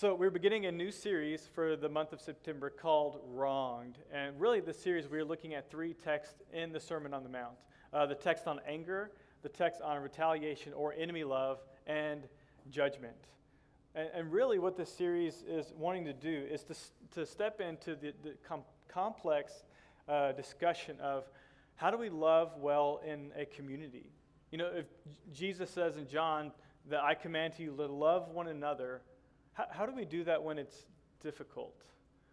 [0.00, 3.98] So, we're beginning a new series for the month of September called Wronged.
[4.10, 7.52] And really, this series, we're looking at three texts in the Sermon on the Mount
[7.92, 9.10] uh, the text on anger,
[9.42, 12.22] the text on retaliation or enemy love, and
[12.70, 13.28] judgment.
[13.94, 16.74] And, and really, what this series is wanting to do is to,
[17.16, 19.52] to step into the, the com- complex
[20.08, 21.28] uh, discussion of
[21.74, 24.06] how do we love well in a community?
[24.50, 24.86] You know, if
[25.34, 26.52] Jesus says in John
[26.88, 29.02] that I command to you to love one another,
[29.60, 30.86] how, how do we do that when it's
[31.22, 31.74] difficult?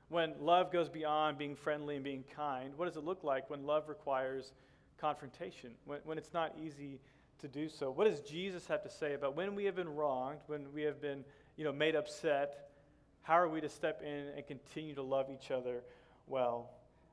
[0.09, 3.65] When love goes beyond being friendly and being kind, what does it look like when
[3.65, 4.53] love requires
[4.99, 6.99] confrontation, when, when it's not easy
[7.39, 7.91] to do so?
[7.91, 11.01] What does Jesus have to say about when we have been wronged, when we have
[11.01, 11.25] been
[11.57, 12.69] you know, made upset?
[13.23, 15.83] How are we to step in and continue to love each other
[16.27, 16.69] well?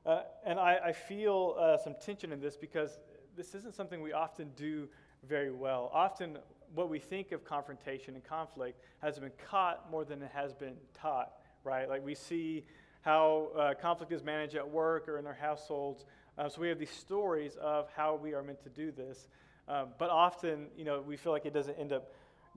[0.06, 2.98] Uh, and I, I feel uh, some tension in this because
[3.36, 4.88] this isn't something we often do
[5.28, 5.90] very well.
[5.92, 6.38] Often,
[6.74, 10.74] what we think of confrontation and conflict has been caught more than it has been
[10.92, 11.88] taught, right?
[11.88, 12.64] Like we see
[13.02, 16.04] how uh, conflict is managed at work or in our households.
[16.36, 19.28] Uh, so we have these stories of how we are meant to do this.
[19.68, 22.12] Um, but often, you know, we feel like it doesn't end up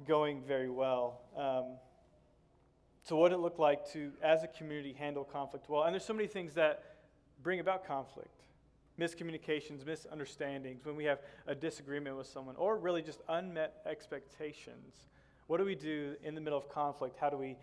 [0.08, 1.22] going very well.
[1.38, 1.78] Um,
[3.04, 5.84] so, what it look like to, as a community, handle conflict well?
[5.84, 6.98] And there's so many things that
[7.42, 8.37] bring about conflict
[9.00, 14.94] miscommunications, misunderstandings, when we have a disagreement with someone, or really just unmet expectations.
[15.48, 17.18] What do we do in the middle of conflict?
[17.20, 17.58] How do we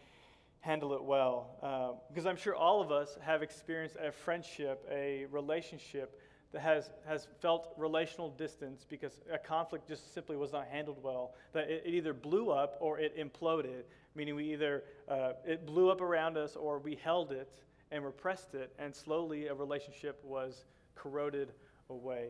[0.61, 1.59] handle it well?
[1.63, 6.21] Uh, because I'm sure all of us have experienced a friendship, a relationship
[6.53, 11.35] that has, has felt relational distance because a conflict just simply was not handled well.
[11.53, 13.83] That it, it either blew up or it imploded,
[14.15, 17.53] meaning we either uh, it blew up around us or we held it
[17.91, 21.53] and repressed it, and slowly a relationship was corroded
[21.91, 22.29] away.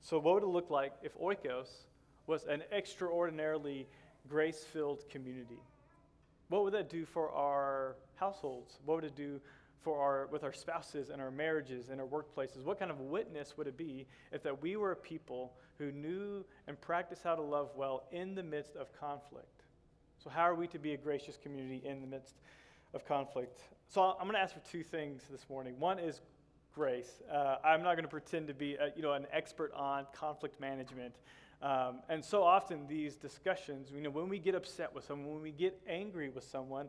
[0.00, 1.68] So, what would it look like if Oikos
[2.26, 3.86] was an extraordinarily
[4.28, 5.58] grace filled community?
[6.48, 8.78] What would that do for our households?
[8.84, 9.40] What would it do
[9.82, 12.64] for our, with our spouses and our marriages and our workplaces?
[12.64, 16.44] What kind of witness would it be if that we were a people who knew
[16.66, 19.64] and practiced how to love well in the midst of conflict?
[20.22, 22.34] So, how are we to be a gracious community in the midst
[22.92, 23.60] of conflict?
[23.88, 25.78] So, I'm going to ask for two things this morning.
[25.78, 26.20] One is
[26.74, 27.22] grace.
[27.30, 30.60] Uh, I'm not going to pretend to be a, you know, an expert on conflict
[30.60, 31.14] management.
[31.60, 35.42] Um, and so often these discussions, you know, when we get upset with someone, when
[35.42, 36.88] we get angry with someone,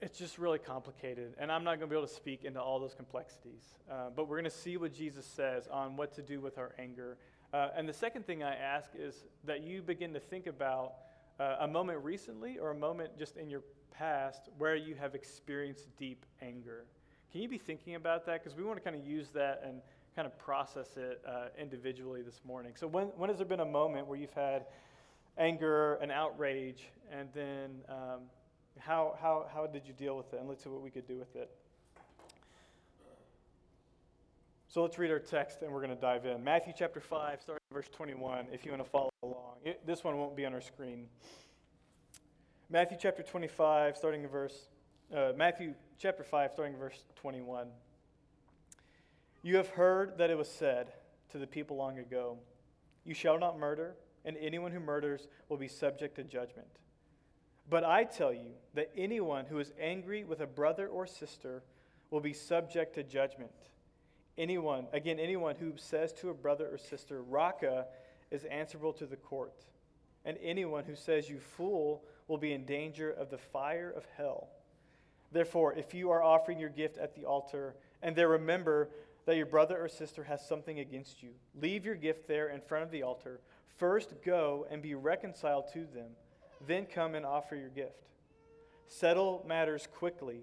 [0.00, 1.34] it's just really complicated.
[1.38, 3.62] And I'm not going to be able to speak into all those complexities.
[3.90, 6.72] Uh, but we're going to see what Jesus says on what to do with our
[6.78, 7.18] anger.
[7.52, 10.94] Uh, and the second thing I ask is that you begin to think about
[11.38, 15.88] uh, a moment recently or a moment just in your past where you have experienced
[15.98, 16.84] deep anger.
[17.32, 18.42] Can you be thinking about that?
[18.42, 19.80] Because we want to kind of use that and
[20.16, 22.72] kind of process it uh, individually this morning.
[22.76, 24.66] So, when, when has there been a moment where you've had
[25.38, 28.20] anger and outrage, and then um,
[28.78, 30.40] how, how, how did you deal with it?
[30.40, 31.50] And let's see what we could do with it.
[34.68, 36.44] So let's read our text and we're going to dive in.
[36.44, 39.54] Matthew chapter 5, starting verse 21, if you want to follow along.
[39.64, 41.06] It, this one won't be on our screen.
[42.68, 44.68] Matthew chapter 25, starting in verse
[45.14, 47.66] uh, Matthew chapter 5, starting verse 21.
[49.42, 50.92] You have heard that it was said
[51.30, 52.38] to the people long ago,
[53.04, 56.68] You shall not murder, and anyone who murders will be subject to judgment.
[57.68, 61.62] But I tell you that anyone who is angry with a brother or sister
[62.10, 63.50] will be subject to judgment.
[64.36, 67.86] Anyone, again, anyone who says to a brother or sister, Raca,
[68.30, 69.64] is answerable to the court.
[70.24, 74.50] And anyone who says, You fool, will be in danger of the fire of hell.
[75.32, 78.90] Therefore, if you are offering your gift at the altar, and there remember
[79.26, 81.30] that your brother or sister has something against you,
[81.60, 83.40] leave your gift there in front of the altar.
[83.76, 86.10] First go and be reconciled to them,
[86.66, 88.08] then come and offer your gift.
[88.88, 90.42] Settle matters quickly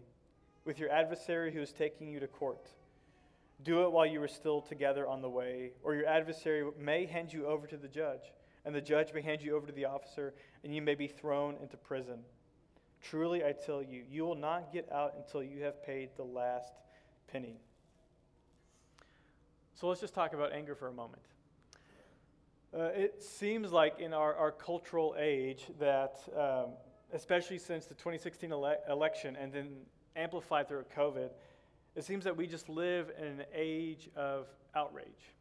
[0.63, 2.69] with your adversary who is taking you to court.
[3.63, 7.33] Do it while you are still together on the way, or your adversary may hand
[7.33, 8.31] you over to the judge,
[8.63, 10.33] and the judge may hand you over to the officer,
[10.63, 12.19] and you may be thrown into prison.
[13.01, 16.73] Truly, I tell you, you will not get out until you have paid the last
[17.31, 17.59] penny.
[19.75, 21.21] So let's just talk about anger for a moment.
[22.75, 26.71] Uh, it seems like in our, our cultural age that, um,
[27.13, 29.69] especially since the 2016 ele- election and then
[30.15, 31.29] amplified through COVID,
[31.95, 35.33] it seems that we just live in an age of outrage.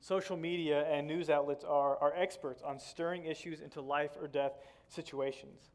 [0.00, 4.52] Social media and news outlets are, are experts on stirring issues into life or death
[4.88, 5.70] situations.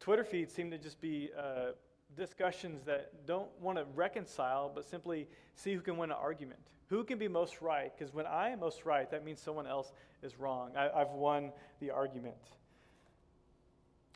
[0.00, 1.72] Twitter feeds seem to just be uh,
[2.16, 6.60] discussions that don't want to reconcile, but simply see who can win an argument.
[6.88, 7.92] Who can be most right?
[7.96, 9.92] Because when I am most right, that means someone else
[10.22, 10.70] is wrong.
[10.76, 12.36] I, I've won the argument.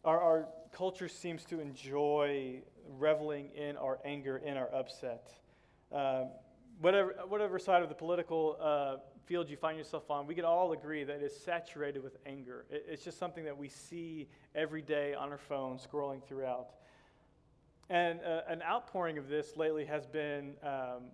[0.05, 2.63] Our, our culture seems to enjoy
[2.99, 5.33] reveling in our anger, in our upset.
[5.93, 6.25] Uh,
[6.81, 8.97] whatever, whatever side of the political uh,
[9.27, 12.65] field you find yourself on, we can all agree that it's saturated with anger.
[12.71, 16.69] It, it's just something that we see every day on our phone, scrolling throughout.
[17.91, 21.11] And uh, an outpouring of this lately has been um,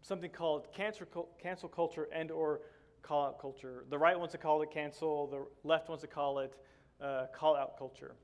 [0.00, 2.60] something called cancel, cancel culture and or
[3.02, 3.84] call out culture.
[3.90, 6.54] The right wants to call it cancel, the left wants to call it
[7.00, 8.14] uh, call out culture.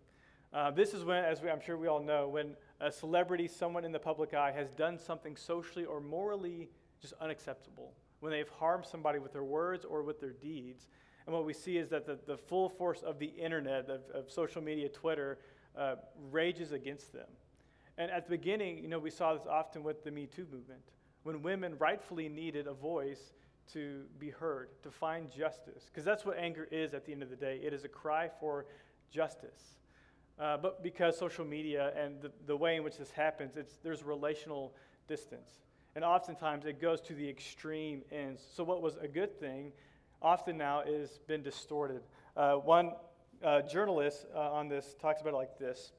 [0.52, 3.84] Uh, this is when, as we, I'm sure we all know, when a celebrity, someone
[3.84, 6.70] in the public eye, has done something socially or morally
[7.02, 10.88] just unacceptable, when they've harmed somebody with their words or with their deeds.
[11.26, 14.30] And what we see is that the, the full force of the internet, of, of
[14.30, 15.38] social media, Twitter,
[15.76, 15.96] uh,
[16.30, 17.28] rages against them.
[17.98, 20.80] And at the beginning, you know, we saw this often with the Me Too movement,
[21.24, 23.32] when women rightfully needed a voice
[23.72, 25.84] to be heard, to find justice.
[25.86, 28.30] Because that's what anger is at the end of the day it is a cry
[28.40, 28.66] for
[29.10, 29.76] justice.
[30.38, 34.04] Uh, but because social media and the, the way in which this happens, it's, there's
[34.04, 34.72] relational
[35.08, 35.50] distance.
[35.98, 38.40] And oftentimes it goes to the extreme ends.
[38.54, 39.72] So, what was a good thing
[40.22, 42.02] often now is been distorted.
[42.36, 42.92] Uh, one
[43.42, 45.90] uh, journalist uh, on this talks about it like this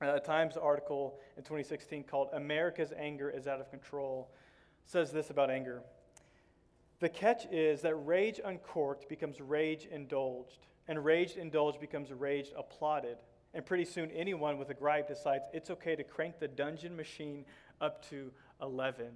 [0.00, 4.28] a Times article in 2016 called America's Anger is Out of Control
[4.84, 5.80] says this about anger.
[6.98, 13.18] The catch is that rage uncorked becomes rage indulged, and rage indulged becomes rage applauded.
[13.54, 17.44] And pretty soon, anyone with a gripe decides it's okay to crank the dungeon machine
[17.80, 19.06] up to 11.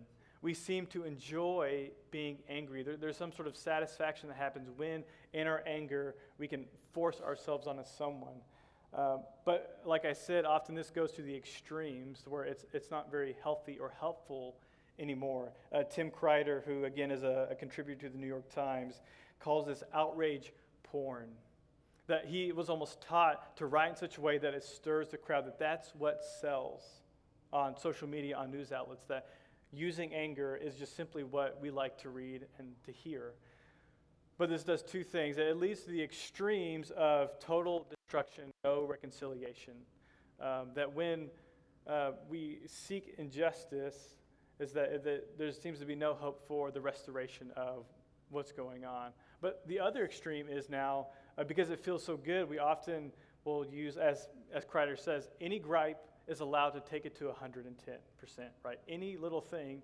[0.43, 2.83] We seem to enjoy being angry.
[2.83, 7.21] There, there's some sort of satisfaction that happens when, in our anger, we can force
[7.21, 8.41] ourselves onto someone.
[8.93, 13.11] Uh, but like I said, often this goes to the extremes where it's, it's not
[13.11, 14.57] very healthy or helpful
[14.99, 15.53] anymore.
[15.73, 19.01] Uh, Tim Kreider, who again is a, a contributor to the New York Times,
[19.39, 20.53] calls this outrage
[20.83, 21.29] porn.
[22.07, 25.17] That he was almost taught to write in such a way that it stirs the
[25.17, 26.83] crowd, that that's what sells
[27.53, 29.29] on social media, on news outlets, that
[29.73, 33.33] using anger is just simply what we like to read and to hear.
[34.39, 35.37] But this does two things.
[35.39, 39.75] It leads to the extremes of total destruction, no reconciliation.
[40.41, 41.29] Um, that when
[41.87, 44.17] uh, we seek injustice,
[44.59, 47.85] is that, that there seems to be no hope for the restoration of
[48.31, 49.11] what's going on.
[49.41, 53.13] But the other extreme is now, uh, because it feels so good, we often
[53.45, 57.67] will use, as, as Kreider says, any gripe is allowed to take it to 110%,
[58.65, 58.79] right?
[58.89, 59.83] Any little thing,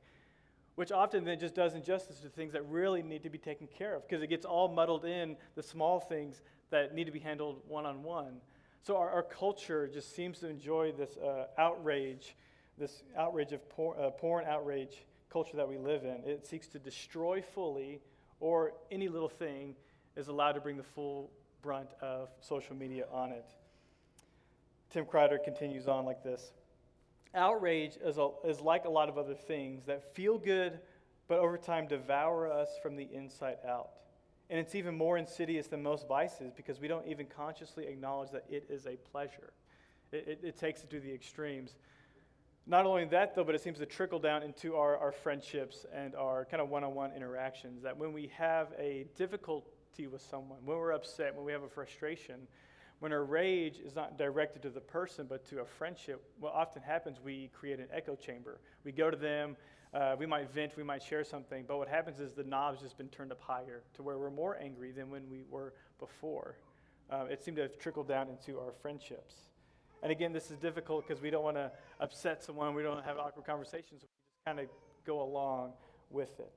[0.76, 3.96] which often then just does injustice to things that really need to be taken care
[3.96, 6.40] of because it gets all muddled in the small things
[6.70, 8.37] that need to be handled one on one.
[8.82, 12.37] So our, our culture just seems to enjoy this uh, outrage
[12.78, 16.22] this outrage of porn, uh, porn outrage culture that we live in.
[16.25, 18.00] It seeks to destroy fully,
[18.40, 19.75] or any little thing
[20.14, 21.31] is allowed to bring the full
[21.62, 23.46] brunt of social media on it.
[24.96, 26.52] Tim Kreider continues on like this
[27.34, 30.81] Outrage is, a, is like a lot of other things that feel good,
[31.28, 33.90] but over time devour us from the inside out.
[34.48, 38.46] And it's even more insidious than most vices because we don't even consciously acknowledge that
[38.48, 39.52] it is a pleasure.
[40.12, 41.76] It, it, it takes it to the extremes.
[42.66, 46.14] Not only that, though, but it seems to trickle down into our, our friendships and
[46.14, 47.82] our kind of one on one interactions.
[47.82, 51.69] That when we have a difficulty with someone, when we're upset, when we have a
[51.69, 52.49] frustration,
[53.00, 56.82] when our rage is not directed to the person but to a friendship, what often
[56.82, 58.61] happens, we create an echo chamber.
[58.85, 59.56] We go to them,
[59.92, 62.97] uh, we might vent, we might share something, but what happens is the knob's just
[62.97, 66.56] been turned up higher to where we're more angry than when we were before.
[67.11, 69.35] Uh, it seemed to have trickled down into our friendships.
[70.02, 71.70] And again, this is difficult because we don't want to
[72.00, 74.66] upset someone, we don't have awkward conversations, we just kind of
[75.06, 75.73] go along
[76.11, 76.52] with it.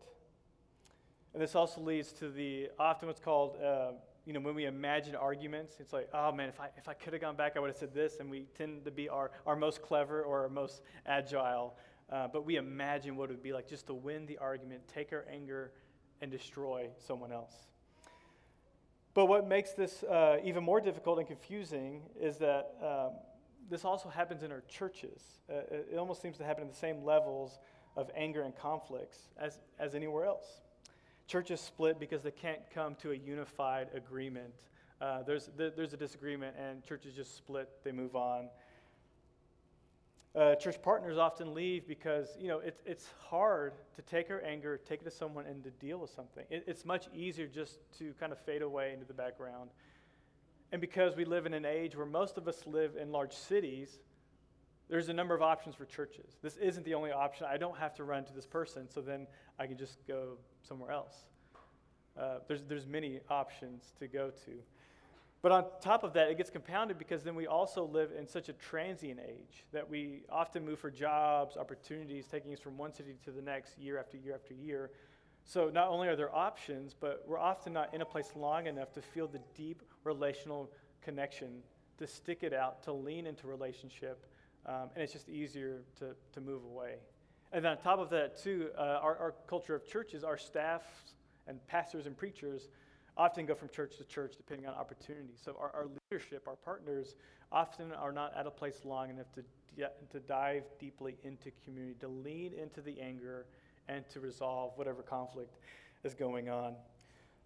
[1.33, 3.91] And this also leads to the often what's called, uh,
[4.29, 7.13] you know, when we imagine arguments, it's like, oh man, if I, if I could
[7.13, 8.17] have gone back, I would have said this.
[8.19, 11.75] And we tend to be our, our most clever or our most agile.
[12.11, 15.13] Uh, but we imagine what it would be like just to win the argument, take
[15.13, 15.71] our anger,
[16.21, 17.55] and destroy someone else.
[19.15, 23.13] But what makes this uh, even more difficult and confusing is that um,
[23.67, 25.23] this also happens in our churches.
[25.49, 27.57] Uh, it almost seems to happen at the same levels
[27.97, 30.61] of anger and conflicts as, as anywhere else.
[31.29, 34.53] Churches split because they can't come to a unified agreement.
[34.99, 38.49] Uh, there's, there's a disagreement, and churches just split, they move on.
[40.35, 44.77] Uh, church partners often leave because you know it's, it's hard to take our anger,
[44.77, 46.43] take it to someone, and to deal with something.
[46.49, 49.69] It, it's much easier just to kind of fade away into the background
[50.71, 53.99] and because we live in an age where most of us live in large cities,
[54.89, 56.37] there's a number of options for churches.
[56.41, 57.45] This isn't the only option.
[57.49, 59.27] I don't have to run to this person, so then
[59.59, 61.13] I can just go somewhere else.
[62.19, 64.51] Uh, there's, there's many options to go to.
[65.41, 68.49] But on top of that, it gets compounded because then we also live in such
[68.49, 73.15] a transient age that we often move for jobs, opportunities, taking us from one city
[73.23, 74.91] to the next year after year after year.
[75.45, 78.91] So not only are there options, but we're often not in a place long enough
[78.93, 80.69] to feel the deep relational
[81.01, 81.61] connection,
[81.99, 84.25] to stick it out, to lean into relationship,
[84.65, 86.95] um, and it's just easier to, to move away.
[87.51, 91.13] And then on top of that, too, uh, our, our culture of churches, our staffs
[91.47, 92.67] and pastors and preachers
[93.17, 95.33] often go from church to church depending on opportunity.
[95.43, 97.15] So our, our leadership, our partners,
[97.51, 99.43] often are not at a place long enough to,
[100.11, 103.45] to dive deeply into community, to lean into the anger
[103.87, 105.57] and to resolve whatever conflict
[106.03, 106.75] is going on.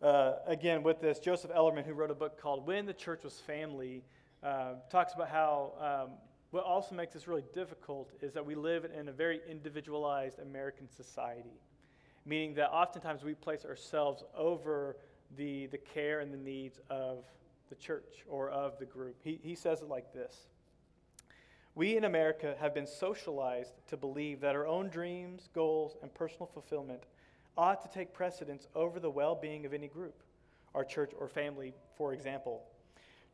[0.01, 3.39] Uh, again, with this, Joseph Hellerman, who wrote a book called When the Church Was
[3.39, 4.03] Family,
[4.43, 6.11] uh, talks about how um,
[6.53, 10.87] what also makes this really difficult is that we live in a very individualized American
[10.87, 11.59] society,
[12.27, 14.97] meaning that oftentimes we place ourselves over
[15.35, 17.25] the, the care and the needs of
[17.69, 19.15] the church or of the group.
[19.23, 20.45] He, he says it like this
[21.73, 26.45] We in America have been socialized to believe that our own dreams, goals, and personal
[26.45, 27.01] fulfillment
[27.57, 30.21] ought to take precedence over the well being of any group,
[30.75, 32.61] our church or family, for example,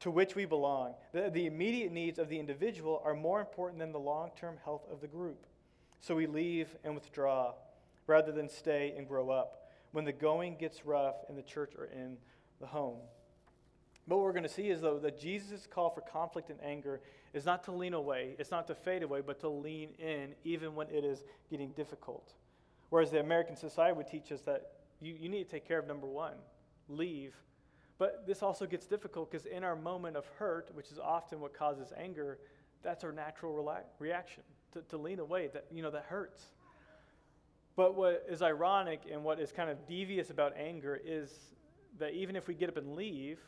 [0.01, 0.93] to which we belong.
[1.13, 4.83] The, the immediate needs of the individual are more important than the long term health
[4.91, 5.45] of the group.
[5.99, 7.53] So we leave and withdraw
[8.07, 11.85] rather than stay and grow up when the going gets rough in the church or
[11.85, 12.17] in
[12.59, 12.99] the home.
[14.07, 16.99] But what we're going to see is, though, that Jesus' call for conflict and anger
[17.33, 20.73] is not to lean away, it's not to fade away, but to lean in even
[20.73, 22.33] when it is getting difficult.
[22.89, 25.87] Whereas the American society would teach us that you, you need to take care of
[25.87, 26.33] number one,
[26.87, 27.35] leave.
[27.99, 31.53] But this also gets difficult because in our moment of hurt, which is often what
[31.53, 32.39] causes anger,
[32.81, 35.49] that's our natural reaction to, to lean away.
[35.53, 36.41] That, you know, that hurts.
[37.75, 41.29] But what is ironic and what is kind of devious about anger is
[41.99, 43.39] that even if we get up and leave,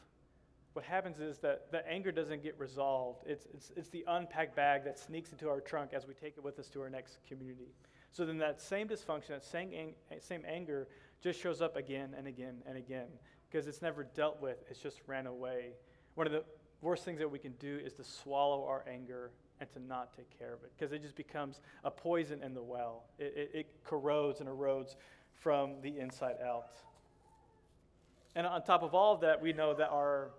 [0.74, 3.24] what happens is that the anger doesn't get resolved.
[3.26, 6.44] It's, it's, it's the unpacked bag that sneaks into our trunk as we take it
[6.44, 7.74] with us to our next community.
[8.12, 10.90] So then that same dysfunction, that same, ang- same anger
[11.22, 13.08] just shows up again and again and again
[13.52, 15.72] because it's never dealt with, it's just ran away.
[16.16, 16.44] One of the
[16.82, 20.38] worst things that we can do is to swallow our anger and to not take
[20.38, 23.04] care of it because it just becomes a poison in the well.
[23.20, 24.96] It, it, it, corrodes and erodes
[25.40, 26.78] from the inside out.
[28.36, 30.32] And on top of all of that, we know that our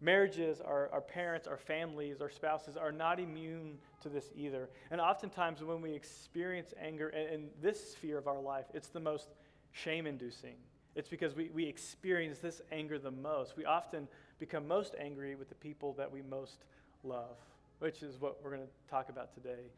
[0.00, 4.68] marriages, our, our parents, our families, our spouses are not immune to this either.
[4.90, 9.00] And oftentimes, when we experience anger in, in this sphere of our life, it's the
[9.00, 9.28] most
[9.72, 10.54] shame inducing.
[10.98, 13.56] It's because we, we experience this anger the most.
[13.56, 14.06] We often
[14.38, 16.58] become most angry with the people that we most
[17.02, 17.38] love
[17.78, 19.70] which is what we're going to talk about today.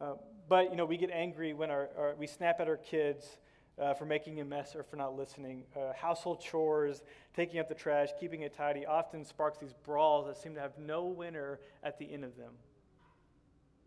[0.00, 0.14] Uh,
[0.48, 3.38] but, you know, we get angry when our, our we snap at our kids
[3.80, 5.64] uh, for making a mess or for not listening.
[5.76, 7.02] Uh, household chores,
[7.34, 10.72] taking out the trash, keeping it tidy often sparks these brawls that seem to have
[10.78, 12.52] no winner at the end of them.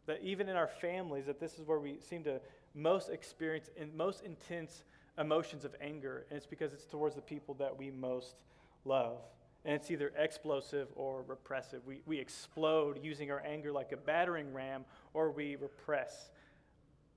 [0.06, 2.42] That even in our families, that this is where we seem to
[2.76, 4.84] most experience in most intense
[5.18, 8.44] emotions of anger, and it's because it's towards the people that we most
[8.86, 9.18] love
[9.66, 11.86] and it's either explosive or repressive.
[11.86, 16.32] We, we explode using our anger like a battering ram, or we repress,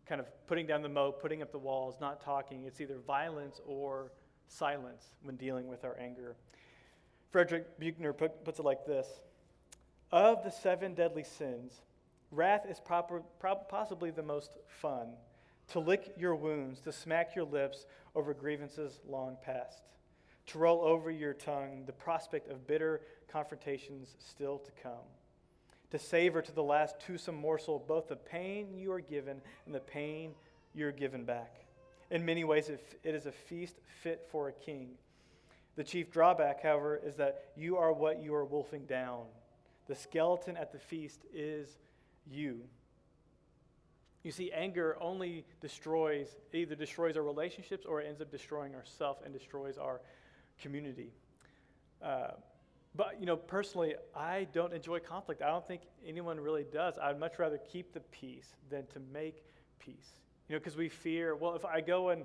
[0.07, 2.65] kind of putting down the moat, putting up the walls, not talking.
[2.65, 4.13] It's either violence or
[4.47, 6.37] silence when dealing with our anger.
[7.31, 9.09] Frederick Buechner put, puts it like this
[10.13, 11.81] Of the seven deadly sins,
[12.31, 13.23] wrath is proper,
[13.69, 15.09] possibly the most fun.
[15.73, 19.83] To lick your wounds, to smack your lips over grievances long past
[20.47, 25.07] to roll over your tongue the prospect of bitter confrontations still to come,
[25.91, 29.81] to savor to the last toothsome morsel both the pain you are given and the
[29.81, 30.33] pain
[30.75, 31.65] you're given back.
[32.11, 34.91] In many ways, it is a feast fit for a king.
[35.75, 39.25] The chief drawback, however, is that you are what you are wolfing down.
[39.89, 41.77] The skeleton at the feast is
[42.31, 42.63] you.
[44.27, 49.19] You see, anger only destroys, either destroys our relationships or it ends up destroying ourself
[49.25, 50.01] and destroys our
[50.61, 51.13] community.
[52.03, 52.33] Uh,
[52.97, 55.43] but, you know, personally, I don't enjoy conflict.
[55.43, 56.99] I don't think anyone really does.
[57.01, 59.45] I'd much rather keep the peace than to make
[59.79, 60.19] peace.
[60.49, 62.25] You know, because we fear, well, if I go and,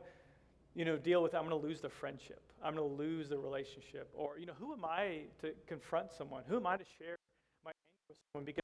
[0.73, 2.41] you know, deal with it, I'm going to lose the friendship.
[2.63, 4.09] I'm going to lose the relationship.
[4.15, 6.41] Or, you know, who am I to confront someone?
[6.47, 7.15] Who am I to share
[7.63, 8.45] my anger with someone?
[8.45, 8.60] Because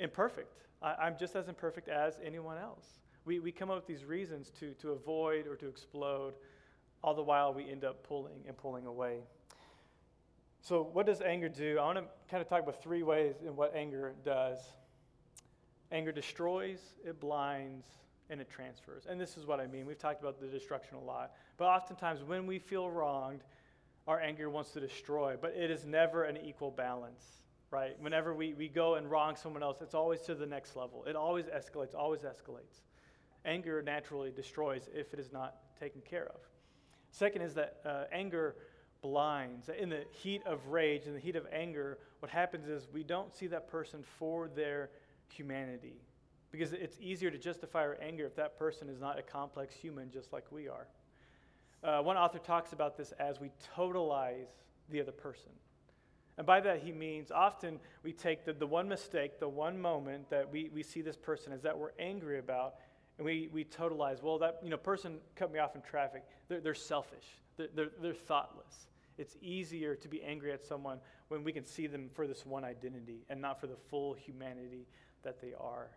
[0.00, 0.64] imperfect.
[0.82, 2.84] I, am just as imperfect as anyone else.
[3.24, 6.34] We, we come up with these reasons to, to avoid or to explode
[7.02, 9.18] all the while we end up pulling and pulling away.
[10.60, 11.78] So, what does anger do?
[11.78, 14.58] I want to kind of talk about three ways in what anger does.
[15.92, 17.86] Anger destroys, it blinds,
[18.30, 19.06] and it transfers.
[19.08, 19.86] And this is what I mean.
[19.86, 21.32] We've talked about the destruction a lot.
[21.56, 23.42] But oftentimes, when we feel wronged,
[24.08, 27.24] our anger wants to destroy, but it is never an equal balance,
[27.70, 27.96] right?
[28.00, 31.04] Whenever we, we go and wrong someone else, it's always to the next level.
[31.06, 32.82] It always escalates, always escalates.
[33.44, 36.40] Anger naturally destroys if it is not taken care of.
[37.10, 38.56] Second is that uh, anger
[39.02, 39.68] blinds.
[39.68, 43.34] In the heat of rage, in the heat of anger, what happens is we don't
[43.34, 44.90] see that person for their
[45.28, 46.00] humanity.
[46.50, 50.10] Because it's easier to justify our anger if that person is not a complex human
[50.10, 50.86] just like we are.
[51.84, 54.48] Uh, one author talks about this as we totalize
[54.88, 55.50] the other person.
[56.38, 60.28] And by that, he means often we take the, the one mistake, the one moment
[60.30, 62.74] that we, we see this person as that we're angry about,
[63.18, 66.24] and we, we totalize, well, that you know, person cut me off in traffic.
[66.48, 67.24] They're, they're selfish,
[67.56, 68.88] they're, they're, they're thoughtless.
[69.18, 72.64] It's easier to be angry at someone when we can see them for this one
[72.64, 74.86] identity and not for the full humanity
[75.22, 75.88] that they are.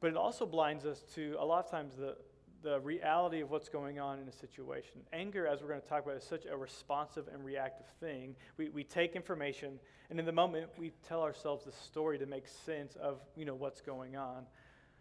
[0.00, 2.16] But it also blinds us to a lot of times the,
[2.62, 5.00] the reality of what's going on in a situation.
[5.12, 8.34] Anger, as we're going to talk about, is such a responsive and reactive thing.
[8.56, 9.78] We, we take information,
[10.10, 13.54] and in the moment, we tell ourselves the story to make sense of you know,
[13.54, 14.44] what's going on.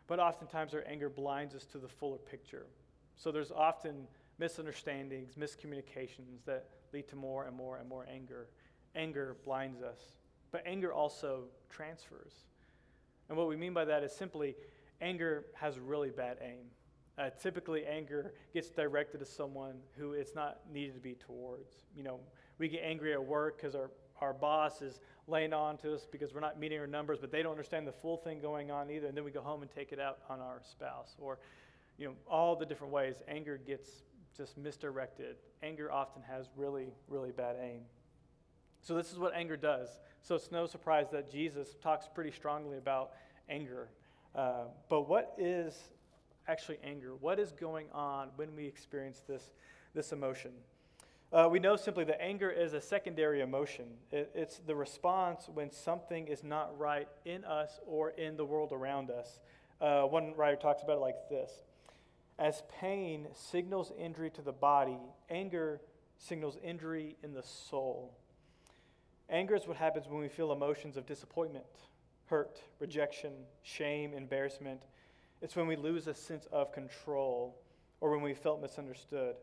[0.05, 2.67] But oftentimes, our anger blinds us to the fuller picture.
[3.15, 4.07] So there's often
[4.39, 8.47] misunderstandings, miscommunications that lead to more and more and more anger.
[8.95, 9.99] Anger blinds us.
[10.51, 12.33] But anger also transfers.
[13.29, 14.55] And what we mean by that is simply
[15.01, 16.67] anger has really bad aim.
[17.17, 21.73] Uh, typically, anger gets directed to someone who it's not needed to be towards.
[21.95, 22.19] You know,
[22.59, 23.89] we get angry at work because our,
[24.21, 27.41] our boss is laying on to us because we're not meeting our numbers, but they
[27.41, 29.07] don't understand the full thing going on either.
[29.07, 31.15] And then we go home and take it out on our spouse.
[31.19, 31.39] Or,
[31.97, 33.89] you know, all the different ways anger gets
[34.35, 35.37] just misdirected.
[35.63, 37.81] Anger often has really, really bad aim.
[38.81, 39.89] So, this is what anger does.
[40.21, 43.13] So, it's no surprise that Jesus talks pretty strongly about
[43.49, 43.89] anger.
[44.35, 45.75] Uh, but what is
[46.47, 47.13] actually anger?
[47.19, 49.51] What is going on when we experience this,
[49.93, 50.51] this emotion?
[51.31, 53.85] Uh, we know simply that anger is a secondary emotion.
[54.11, 58.71] It, it's the response when something is not right in us or in the world
[58.71, 59.39] around us.
[59.81, 61.51] Uh, one writer talks about it like this
[62.39, 65.81] As pain signals injury to the body, anger
[66.17, 68.13] signals injury in the soul.
[69.29, 71.65] Anger is what happens when we feel emotions of disappointment,
[72.27, 74.81] hurt, rejection, shame, embarrassment.
[75.41, 77.55] It's when we lose a sense of control
[78.01, 79.35] or when we felt misunderstood.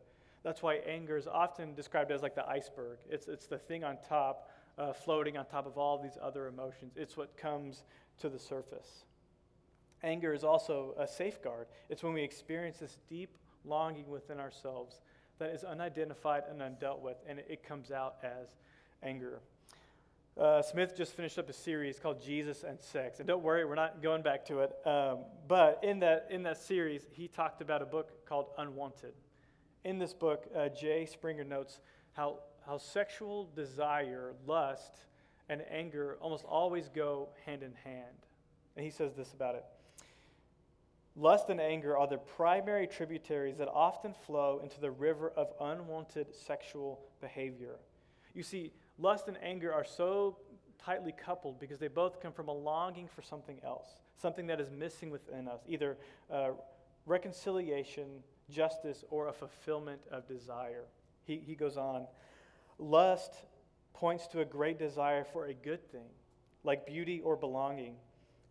[0.43, 2.99] That's why anger is often described as like the iceberg.
[3.09, 6.47] It's, it's the thing on top, uh, floating on top of all of these other
[6.47, 6.93] emotions.
[6.97, 7.85] It's what comes
[8.21, 9.05] to the surface.
[10.03, 11.67] Anger is also a safeguard.
[11.89, 15.01] It's when we experience this deep longing within ourselves
[15.39, 18.49] that is unidentified and undealt with, and it, it comes out as
[19.03, 19.41] anger.
[20.37, 23.21] Uh, Smith just finished up a series called Jesus and Sex.
[23.21, 24.73] And don't worry, we're not going back to it.
[24.85, 29.13] Um, but in that, in that series, he talked about a book called Unwanted.
[29.85, 31.79] In this book, uh, Jay Stringer notes
[32.15, 35.05] how, how sexual desire, lust,
[35.49, 38.27] and anger almost always go hand in hand.
[38.77, 39.65] And he says this about it
[41.17, 46.35] Lust and anger are the primary tributaries that often flow into the river of unwanted
[46.35, 47.77] sexual behavior.
[48.35, 50.37] You see, lust and anger are so
[50.85, 53.89] tightly coupled because they both come from a longing for something else,
[54.21, 55.97] something that is missing within us, either
[56.31, 56.51] uh,
[57.07, 60.85] reconciliation, justice, or a fulfillment of desire.
[61.25, 62.07] He, he goes on
[62.79, 63.35] Lust
[63.93, 66.09] points to a great desire for a good thing,
[66.65, 67.95] like beauty or belonging.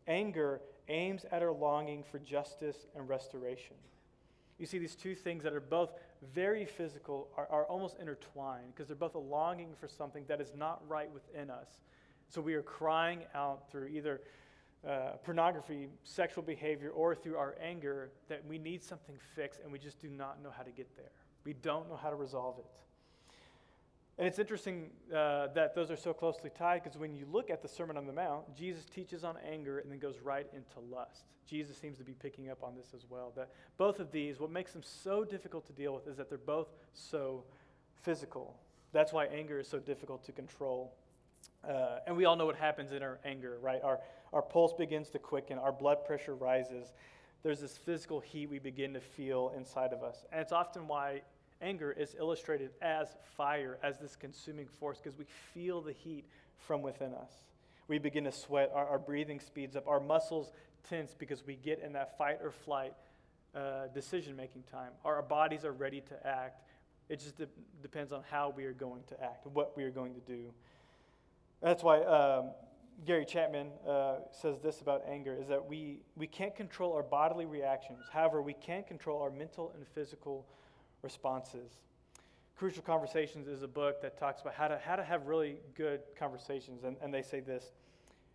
[0.08, 3.76] Anger aims at our longing for justice and restoration.
[4.58, 5.92] You see, these two things that are both
[6.34, 10.54] very physical are, are almost intertwined because they're both a longing for something that is
[10.56, 11.68] not right within us.
[12.30, 14.22] So we are crying out through either
[14.88, 19.80] uh, pornography, sexual behavior, or through our anger that we need something fixed and we
[19.80, 21.12] just do not know how to get there.
[21.46, 22.66] We don't know how to resolve it.
[24.18, 27.62] And it's interesting uh, that those are so closely tied because when you look at
[27.62, 31.26] the Sermon on the Mount, Jesus teaches on anger and then goes right into lust.
[31.48, 33.34] Jesus seems to be picking up on this as well.
[33.36, 36.38] That both of these, what makes them so difficult to deal with is that they're
[36.38, 37.44] both so
[38.04, 38.56] physical.
[38.92, 40.94] That's why anger is so difficult to control.
[41.68, 43.82] Uh, and we all know what happens in our anger, right?
[43.84, 44.00] Our,
[44.32, 46.94] our pulse begins to quicken, our blood pressure rises.
[47.42, 50.24] There's this physical heat we begin to feel inside of us.
[50.32, 51.24] And it's often why
[51.64, 56.26] anger is illustrated as fire, as this consuming force, because we feel the heat
[56.58, 57.32] from within us.
[57.88, 60.52] We begin to sweat, our, our breathing speeds up, our muscles
[60.90, 62.94] tense because we get in that fight or flight
[63.56, 64.92] uh, decision making time.
[65.06, 66.64] Our, our, bodies are ready to act.
[67.10, 67.48] It just de-
[67.82, 70.54] depends on how we are going to act, what we are going to do.
[71.62, 72.52] That's why um,
[73.06, 77.46] Gary Chapman uh, says this about anger is that we, we can't control our bodily
[77.46, 78.00] reactions.
[78.12, 80.46] However, we can control our mental and physical
[81.04, 81.72] responses.
[82.56, 86.02] Crucial Conversations is a book that talks about how to, how to have really good
[86.18, 86.84] conversations.
[86.84, 87.72] And, and they say this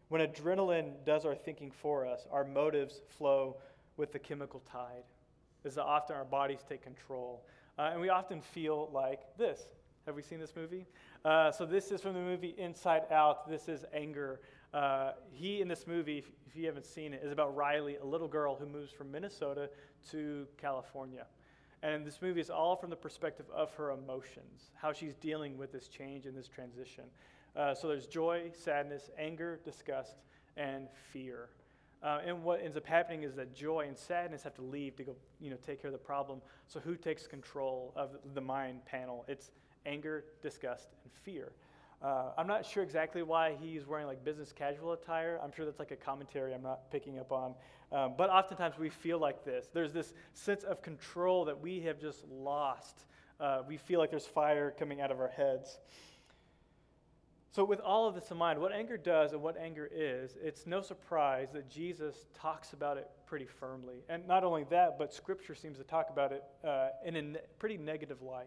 [0.09, 3.57] When adrenaline does our thinking for us, our motives flow
[3.97, 5.05] with the chemical tide.
[5.65, 7.45] Is that often our bodies take control.
[7.79, 9.63] Uh, and we often feel like this.
[10.07, 10.87] Have we seen this movie?
[11.25, 13.49] Uh, so, this is from the movie Inside Out.
[13.49, 14.41] This is anger.
[14.73, 18.05] Uh, he, in this movie, if, if you haven't seen it, is about Riley, a
[18.05, 19.71] little girl who moves from Minnesota
[20.11, 21.27] to California.
[21.83, 25.73] And this movie is all from the perspective of her emotions, how she's dealing with
[25.73, 27.05] this change and this transition.
[27.55, 30.17] Uh, so there's joy, sadness, anger, disgust,
[30.57, 31.51] and fear.
[32.03, 35.05] Uh, and what ends up happening is that joy and sadness have to leave to
[35.05, 36.41] go, you know, take care of the problem.
[36.67, 39.25] So who takes control of the mind panel?
[39.29, 39.51] It's
[39.87, 41.53] anger, disgust, and fear.
[42.01, 45.41] Uh, I'm not sure exactly why he's wearing like business casual attire.
[45.43, 47.55] I'm sure that's like a commentary I'm not picking up on.
[47.91, 49.69] Um, but oftentimes we feel like this.
[49.73, 53.07] There's this sense of control that we have just lost.
[53.41, 55.79] Uh, we feel like there's fire coming out of our heads.
[57.51, 60.67] So, with all of this in mind, what anger does and what anger is, it's
[60.67, 64.05] no surprise that Jesus talks about it pretty firmly.
[64.09, 67.39] And not only that, but Scripture seems to talk about it uh, in a ne-
[67.59, 68.47] pretty negative light.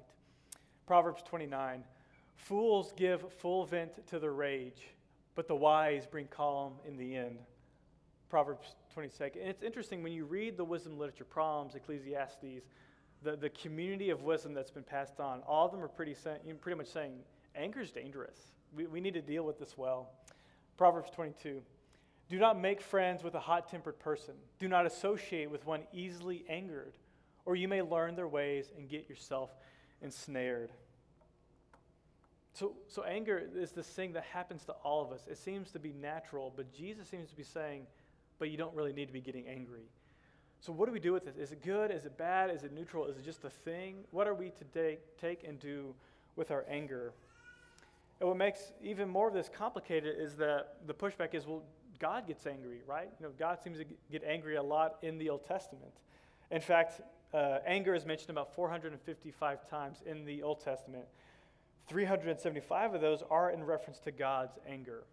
[0.86, 1.84] Proverbs 29
[2.42, 4.82] Fools give full vent to their rage,
[5.36, 7.38] but the wise bring calm in the end.
[8.30, 9.40] Proverbs 22.
[9.40, 12.66] And it's interesting when you read the wisdom literature, Proverbs, Ecclesiastes,
[13.22, 16.16] the, the community of wisdom that's been passed on, all of them are pretty,
[16.62, 17.14] pretty much saying
[17.56, 18.54] anger is dangerous.
[18.76, 20.10] We, we need to deal with this well.
[20.78, 21.62] Proverbs 22.
[22.28, 24.34] Do not make friends with a hot tempered person.
[24.58, 26.94] Do not associate with one easily angered,
[27.46, 29.52] or you may learn their ways and get yourself
[30.02, 30.72] ensnared.
[32.54, 35.22] So, so anger is this thing that happens to all of us.
[35.30, 37.88] It seems to be natural, but Jesus seems to be saying,
[38.40, 39.86] but you don't really need to be getting angry.
[40.60, 41.38] So, what do we do with this?
[41.38, 41.92] Is it good?
[41.92, 42.52] Is it bad?
[42.52, 43.06] Is it neutral?
[43.08, 44.04] Is it just a thing?
[44.12, 45.94] What are we to take, take and do
[46.36, 47.14] with our anger?
[48.20, 51.64] And what makes even more of this complicated is that the pushback is, well,
[52.00, 53.10] God gets angry, right?
[53.20, 55.94] You know, God seems to get angry a lot in the Old Testament.
[56.52, 57.02] In fact,
[57.34, 61.06] uh, anger is mentioned about 455 times in the Old Testament.
[61.88, 65.04] 375 of those are in reference to God's anger.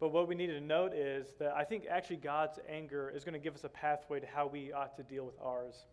[0.00, 3.34] But what we need to note is that I think actually God's anger is going
[3.34, 5.86] to give us a pathway to how we ought to deal with ours.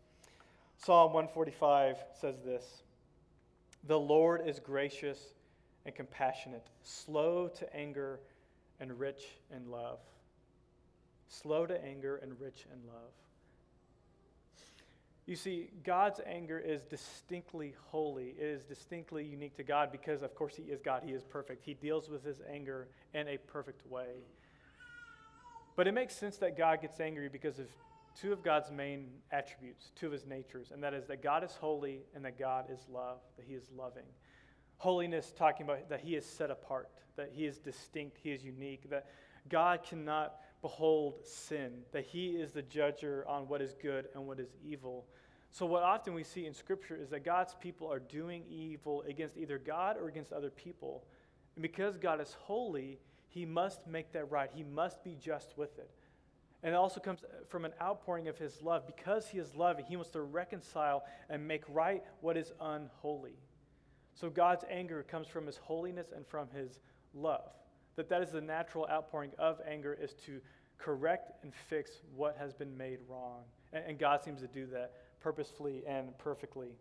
[0.78, 2.84] Psalm 145 says this
[3.86, 5.34] The Lord is gracious
[5.86, 8.20] and compassionate, slow to anger
[8.80, 9.24] and rich
[9.56, 10.00] in love.
[11.28, 13.12] Slow to anger and rich in love.
[15.32, 18.36] You see, God's anger is distinctly holy.
[18.38, 21.04] It is distinctly unique to God because, of course, He is God.
[21.06, 21.64] He is perfect.
[21.64, 24.26] He deals with His anger in a perfect way.
[25.78, 27.68] But it makes sense that God gets angry because of
[28.14, 31.54] two of God's main attributes, two of His natures, and that is that God is
[31.54, 34.04] holy and that God is love, that He is loving.
[34.80, 38.90] Holiness, talking about that He is set apart, that He is distinct, He is unique,
[38.90, 39.06] that
[39.48, 44.40] God cannot behold sin, that he is the judger on what is good and what
[44.40, 45.06] is evil.
[45.52, 49.38] So, what often we see in Scripture is that God's people are doing evil against
[49.38, 51.04] either God or against other people.
[51.56, 54.50] And because God is holy, he must make that right.
[54.54, 55.92] He must be just with it.
[56.64, 58.86] And it also comes from an outpouring of his love.
[58.86, 63.36] Because he is loving, he wants to reconcile and make right what is unholy.
[64.14, 66.80] So God's anger comes from his holiness and from his
[67.14, 67.52] love
[67.96, 70.40] that that is the natural outpouring of anger is to
[70.78, 73.44] correct and fix what has been made wrong.
[73.74, 76.76] And, and God seems to do that purposefully and perfectly.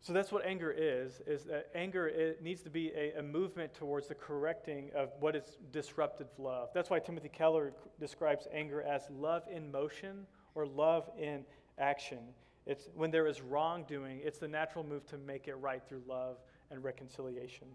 [0.00, 3.72] So that's what anger is, is that anger it needs to be a, a, movement
[3.72, 6.70] towards the correcting of what is disruptive love.
[6.74, 11.44] That's why Timothy Keller describes anger as love in motion or love in
[11.78, 12.18] action.
[12.66, 16.38] It's when there is wrongdoing, it's the natural move to make it right through love
[16.72, 17.68] and reconciliation.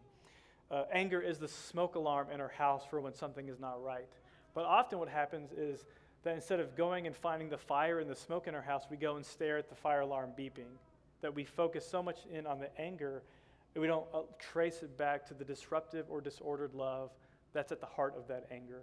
[0.69, 4.09] Uh, anger is the smoke alarm in our house for when something is not right.
[4.53, 5.85] But often what happens is
[6.23, 8.97] that instead of going and finding the fire and the smoke in our house, we
[8.97, 10.69] go and stare at the fire alarm beeping.
[11.21, 13.23] That we focus so much in on the anger
[13.73, 17.11] that we don't uh, trace it back to the disruptive or disordered love
[17.53, 18.81] that's at the heart of that anger.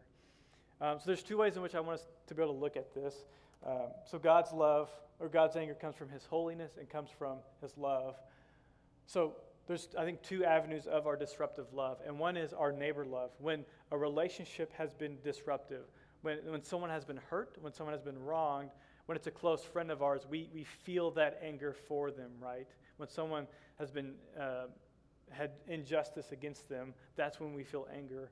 [0.81, 2.77] Um, so there's two ways in which I want us to be able to look
[2.77, 3.15] at this.
[3.67, 4.89] Um, so God's love
[5.21, 8.17] or God's anger comes from His holiness and comes from His love.
[9.07, 9.35] So
[9.67, 11.99] there's, I think, two avenues of our disruptive love.
[12.07, 13.31] And one is our neighbor love.
[13.39, 15.85] When a relationship has been disruptive,
[16.25, 18.71] when, when someone has been hurt, when someone has been wronged,
[19.07, 22.67] when it's a close friend of ours, we, we feel that anger for them, right?
[22.97, 23.47] When someone
[23.79, 24.67] has been, uh,
[25.31, 28.31] had injustice against them, that's when we feel anger.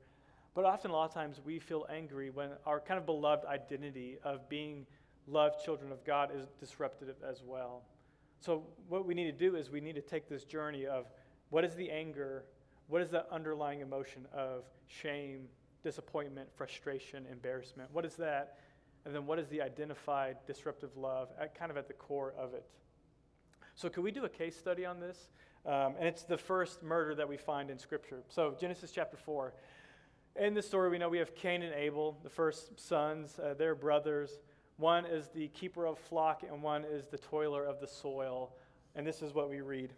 [0.54, 4.16] But often, a lot of times, we feel angry when our kind of beloved identity
[4.24, 4.86] of being
[5.26, 7.82] loved children of God is disrupted as well.
[8.40, 11.06] So, what we need to do is we need to take this journey of
[11.50, 12.44] what is the anger,
[12.88, 15.48] what is the underlying emotion of shame,
[15.82, 17.90] disappointment, frustration, embarrassment?
[17.92, 18.58] What is that?
[19.04, 22.54] And then what is the identified disruptive love at kind of at the core of
[22.54, 22.64] it?
[23.74, 25.30] So, could we do a case study on this?
[25.64, 28.22] Um, and it's the first murder that we find in Scripture.
[28.28, 29.54] So, Genesis chapter 4.
[30.36, 33.38] In this story, we know we have Cain and Abel, the first sons.
[33.38, 34.40] Uh, they're brothers.
[34.76, 38.54] One is the keeper of flock, and one is the toiler of the soil.
[38.94, 39.92] And this is what we read.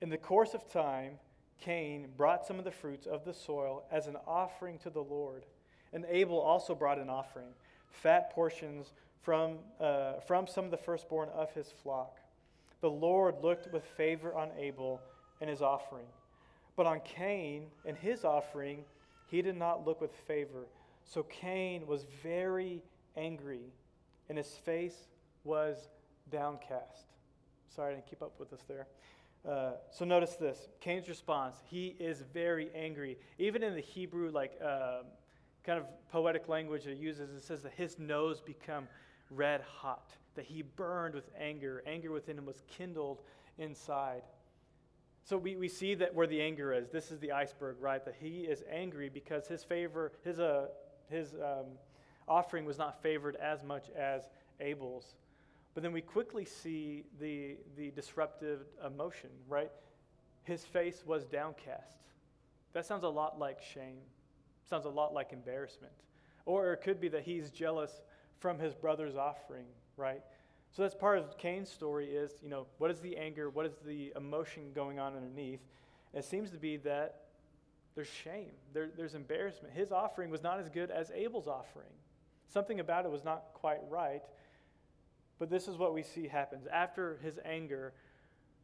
[0.00, 1.18] In the course of time,
[1.60, 5.44] Cain brought some of the fruits of the soil as an offering to the Lord.
[5.92, 7.48] And Abel also brought an offering,
[7.90, 8.92] fat portions
[9.22, 12.18] from, uh, from some of the firstborn of his flock.
[12.80, 15.00] The Lord looked with favor on Abel
[15.40, 16.06] and his offering.
[16.76, 18.84] But on Cain and his offering,
[19.26, 20.66] he did not look with favor.
[21.04, 22.82] So Cain was very
[23.16, 23.72] angry,
[24.28, 25.08] and his face
[25.44, 25.88] was
[26.30, 27.06] downcast.
[27.74, 28.86] Sorry, I didn't keep up with us there.
[29.46, 31.56] Uh, so notice this Cain's response.
[31.66, 33.18] He is very angry.
[33.38, 35.02] Even in the Hebrew, like uh,
[35.64, 38.88] kind of poetic language it uses, it says that his nose become
[39.30, 41.82] red hot, that he burned with anger.
[41.86, 43.22] Anger within him was kindled
[43.58, 44.22] inside.
[45.24, 46.88] So we, we see that where the anger is.
[46.88, 48.02] This is the iceberg, right?
[48.02, 50.68] That he is angry because his favor, his, uh,
[51.10, 51.66] his um,
[52.26, 54.22] offering was not favored as much as
[54.60, 55.14] Abel's.
[55.74, 59.70] But then we quickly see the, the disruptive emotion, right?
[60.44, 61.98] His face was downcast.
[62.72, 63.98] That sounds a lot like shame.
[64.68, 65.92] Sounds a lot like embarrassment.
[66.46, 68.00] Or it could be that he's jealous
[68.38, 70.22] from his brother's offering, right?
[70.72, 73.50] So that's part of Cain's story is, you know, what is the anger?
[73.50, 75.60] What is the emotion going on underneath?
[76.14, 77.22] it seems to be that
[77.94, 79.74] there's shame, there, there's embarrassment.
[79.74, 81.92] His offering was not as good as Abel's offering.
[82.46, 84.22] Something about it was not quite right.
[85.38, 86.66] But this is what we see happens.
[86.66, 87.92] After his anger,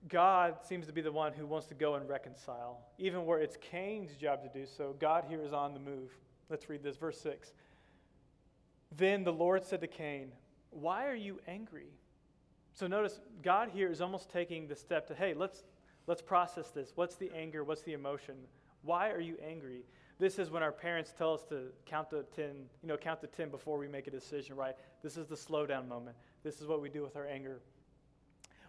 [0.08, 2.80] God seems to be the one who wants to go and reconcile.
[2.98, 6.10] Even where it's Cain's job to do so, God here is on the move.
[6.50, 7.52] Let's read this, verse 6.
[8.96, 10.32] Then the Lord said to Cain,
[10.70, 11.88] Why are you angry?
[12.74, 15.62] So notice, God here is almost taking the step to, hey, let's,
[16.06, 16.92] let's process this.
[16.96, 17.62] What's the anger?
[17.62, 18.34] What's the emotion?
[18.82, 19.84] Why are you angry?
[20.18, 22.46] This is when our parents tell us to count to 10,
[22.82, 24.74] you know, count to 10 before we make a decision, right?
[25.02, 26.16] This is the slowdown moment.
[26.44, 27.60] This is what we do with our anger.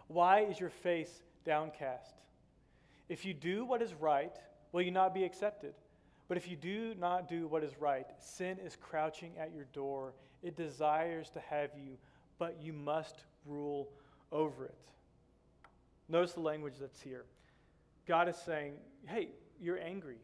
[0.08, 2.14] Why is your face downcast?
[3.08, 4.34] If you do what is right,
[4.72, 5.74] will you not be accepted?
[6.28, 10.14] But if you do not do what is right, sin is crouching at your door.
[10.42, 11.98] It desires to have you,
[12.38, 13.88] but you must rule
[14.32, 14.74] over it.
[16.08, 17.24] Notice the language that's here.
[18.08, 18.74] God is saying,
[19.06, 19.28] hey,
[19.60, 20.18] you're angry.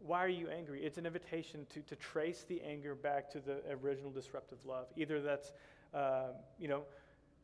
[0.00, 0.84] Why are you angry?
[0.84, 4.86] It's an invitation to, to trace the anger back to the original disruptive love.
[4.96, 5.52] Either that's,
[5.94, 6.28] uh,
[6.58, 6.82] you know,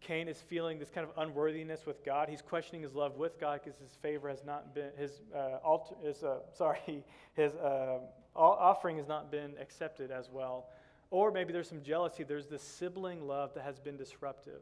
[0.01, 2.29] Cain is feeling this kind of unworthiness with God.
[2.29, 5.95] He's questioning his love with God because his favor has not been, his, uh, altar,
[6.03, 7.99] his uh, sorry, his uh,
[8.35, 10.67] offering has not been accepted as well.
[11.11, 12.23] Or maybe there's some jealousy.
[12.23, 14.61] There's this sibling love that has been disruptive.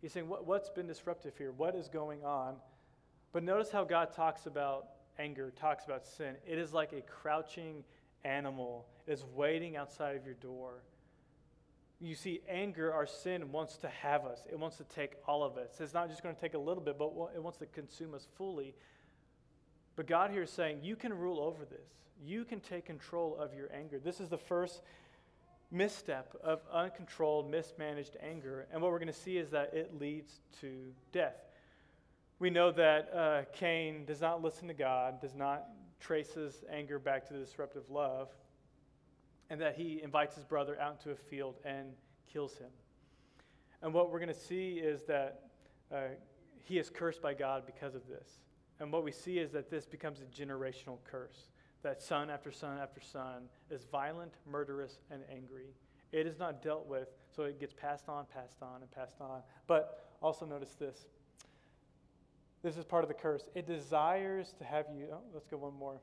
[0.00, 1.52] He's saying, what, What's been disruptive here?
[1.52, 2.54] What is going on?
[3.32, 4.86] But notice how God talks about
[5.18, 6.36] anger, talks about sin.
[6.46, 7.84] It is like a crouching
[8.24, 10.82] animal, it is waiting outside of your door.
[12.00, 14.40] You see, anger, our sin, wants to have us.
[14.50, 15.80] It wants to take all of us.
[15.80, 18.26] It's not just going to take a little bit, but it wants to consume us
[18.36, 18.74] fully.
[19.96, 21.88] But God here is saying, you can rule over this.
[22.24, 23.98] You can take control of your anger.
[23.98, 24.82] This is the first
[25.72, 28.66] misstep of uncontrolled, mismanaged anger.
[28.72, 31.36] And what we're going to see is that it leads to death.
[32.38, 35.64] We know that uh, Cain does not listen to God, does not
[35.98, 38.28] trace his anger back to the disruptive love
[39.50, 41.88] and that he invites his brother out into a field and
[42.30, 42.70] kills him.
[43.82, 45.42] And what we're going to see is that
[45.92, 46.00] uh,
[46.64, 48.40] he is cursed by God because of this.
[48.80, 51.48] And what we see is that this becomes a generational curse.
[51.82, 55.74] That son after son after son is violent, murderous, and angry.
[56.12, 59.42] It is not dealt with, so it gets passed on, passed on, and passed on.
[59.66, 61.06] But also notice this.
[62.62, 63.48] This is part of the curse.
[63.54, 65.06] It desires to have you.
[65.12, 66.00] Oh, let's go one more.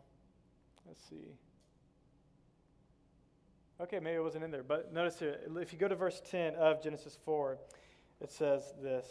[0.87, 1.33] Let's see.
[3.81, 6.55] Okay, maybe it wasn't in there, but notice here, if you go to verse 10
[6.55, 7.57] of Genesis 4,
[8.21, 9.05] it says this.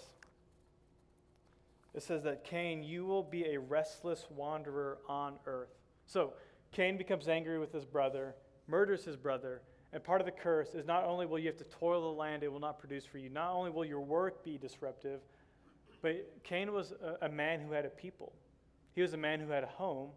[1.94, 5.68] It says that Cain, you will be a restless wanderer on earth.
[6.06, 6.32] So,
[6.72, 8.34] Cain becomes angry with his brother,
[8.66, 9.60] murders his brother,
[9.92, 12.42] and part of the curse is not only will you have to toil the land,
[12.42, 13.28] it will not produce for you.
[13.28, 15.20] Not only will your work be disruptive,
[16.00, 18.32] but Cain was a, a man who had a people.
[18.94, 20.08] He was a man who had a home,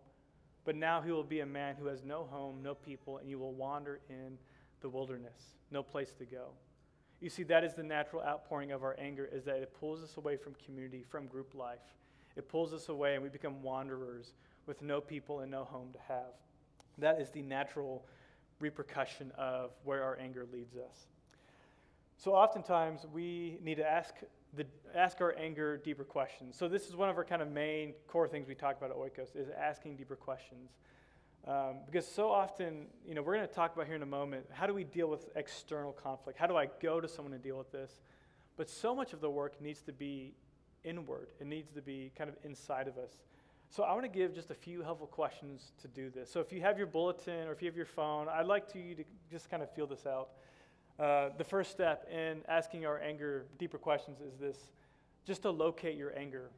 [0.67, 3.39] but now he will be a man who has no home, no people, and you
[3.39, 4.37] will wander in
[4.81, 6.49] the wilderness, no place to go.
[7.21, 10.17] You see, that is the natural outpouring of our anger, is that it pulls us
[10.17, 11.95] away from community, from group life.
[12.35, 14.33] It pulls us away, and we become wanderers
[14.65, 16.33] with no people and no home to have.
[16.97, 18.03] That is the natural
[18.59, 21.07] repercussion of where our anger leads us.
[22.17, 24.13] So oftentimes we need to ask
[24.53, 26.57] the, ask our anger deeper questions.
[26.57, 28.97] So this is one of our kind of main core things we talk about at
[28.97, 30.71] Oikos is asking deeper questions.
[31.47, 34.45] Um, because so often, you know, we're going to talk about here in a moment,
[34.51, 36.37] how do we deal with external conflict?
[36.37, 38.01] How do I go to someone and deal with this?
[38.57, 40.33] But so much of the work needs to be
[40.83, 41.29] inward.
[41.39, 43.11] It needs to be kind of inside of us.
[43.69, 46.31] So I want to give just a few helpful questions to do this.
[46.31, 48.79] So if you have your bulletin or if you have your phone, I'd like to
[48.79, 50.29] you to just kind of feel this out.
[50.99, 54.57] Uh, the first step in asking our anger deeper questions is this
[55.25, 56.49] just to locate your anger.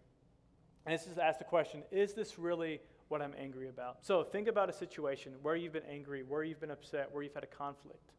[0.86, 3.98] And this is to ask the question is this really what I'm angry about?
[4.02, 7.34] So think about a situation where you've been angry, where you've been upset, where you've
[7.34, 8.14] had a conflict.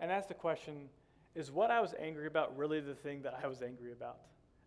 [0.00, 0.88] And ask the question
[1.34, 4.18] is what I was angry about really the thing that I was angry about?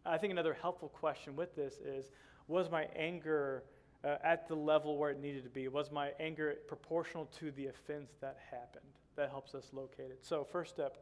[0.05, 2.11] I think another helpful question with this is
[2.47, 3.63] was my anger
[4.03, 5.67] uh, at the level where it needed to be?
[5.67, 8.83] Was my anger proportional to the offense that happened?
[9.15, 10.19] That helps us locate it.
[10.21, 10.97] So, first step,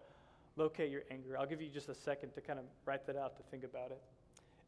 [0.55, 1.37] locate your anger.
[1.37, 3.91] I'll give you just a second to kind of write that out to think about
[3.91, 4.01] it.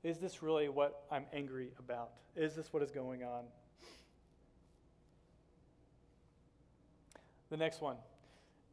[0.03, 2.11] Is this really what I'm angry about?
[2.35, 3.45] Is this what is going on?
[7.49, 7.97] The next one,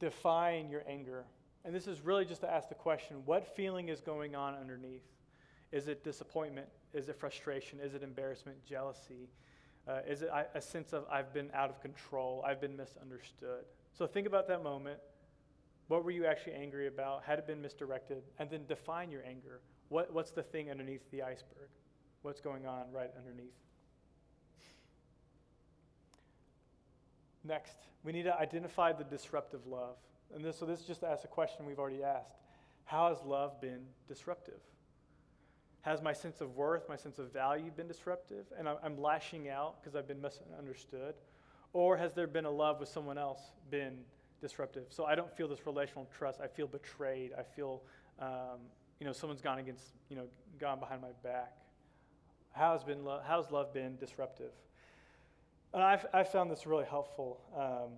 [0.00, 1.24] define your anger.
[1.64, 5.04] And this is really just to ask the question what feeling is going on underneath?
[5.70, 6.66] Is it disappointment?
[6.92, 7.78] Is it frustration?
[7.80, 9.28] Is it embarrassment, jealousy?
[9.88, 12.44] Uh, is it a sense of I've been out of control?
[12.46, 13.64] I've been misunderstood?
[13.96, 14.98] So think about that moment.
[15.88, 17.24] What were you actually angry about?
[17.24, 18.22] Had it been misdirected?
[18.38, 19.60] And then define your anger.
[19.88, 21.68] What, what's the thing underneath the iceberg?
[22.22, 23.52] What's going on right underneath?
[27.44, 29.96] Next, we need to identify the disruptive love.
[30.34, 32.36] And this, so this just asks ask a question we've already asked.
[32.84, 34.60] How has love been disruptive?
[35.82, 38.46] Has my sense of worth, my sense of value been disruptive?
[38.56, 41.14] And I'm lashing out because I've been misunderstood?
[41.72, 43.98] Or has there been a love with someone else been
[44.40, 44.84] disruptive?
[44.90, 46.40] So I don't feel this relational trust.
[46.40, 47.32] I feel betrayed.
[47.38, 47.82] I feel,
[48.18, 48.60] um,
[49.00, 50.26] you know, someone's gone against, you know,
[50.58, 51.56] gone behind my back.
[52.52, 54.52] How's, been how's love been disruptive?
[55.72, 57.40] And I've, I've found this really helpful.
[57.56, 57.92] Um,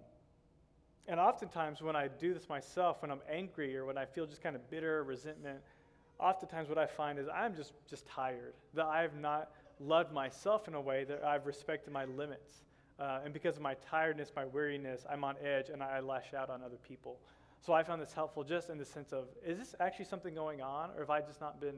[1.08, 4.42] and oftentimes, when I do this myself, when I'm angry or when I feel just
[4.42, 5.58] kind of bitter, resentment,
[6.18, 10.68] oftentimes what I find is I'm just, just tired, that I have not loved myself
[10.68, 12.62] in a way that I've respected my limits.
[12.98, 16.48] Uh, and because of my tiredness, my weariness, I'm on edge and I lash out
[16.48, 17.18] on other people.
[17.60, 20.62] So I found this helpful just in the sense of is this actually something going
[20.62, 21.76] on or have I just not been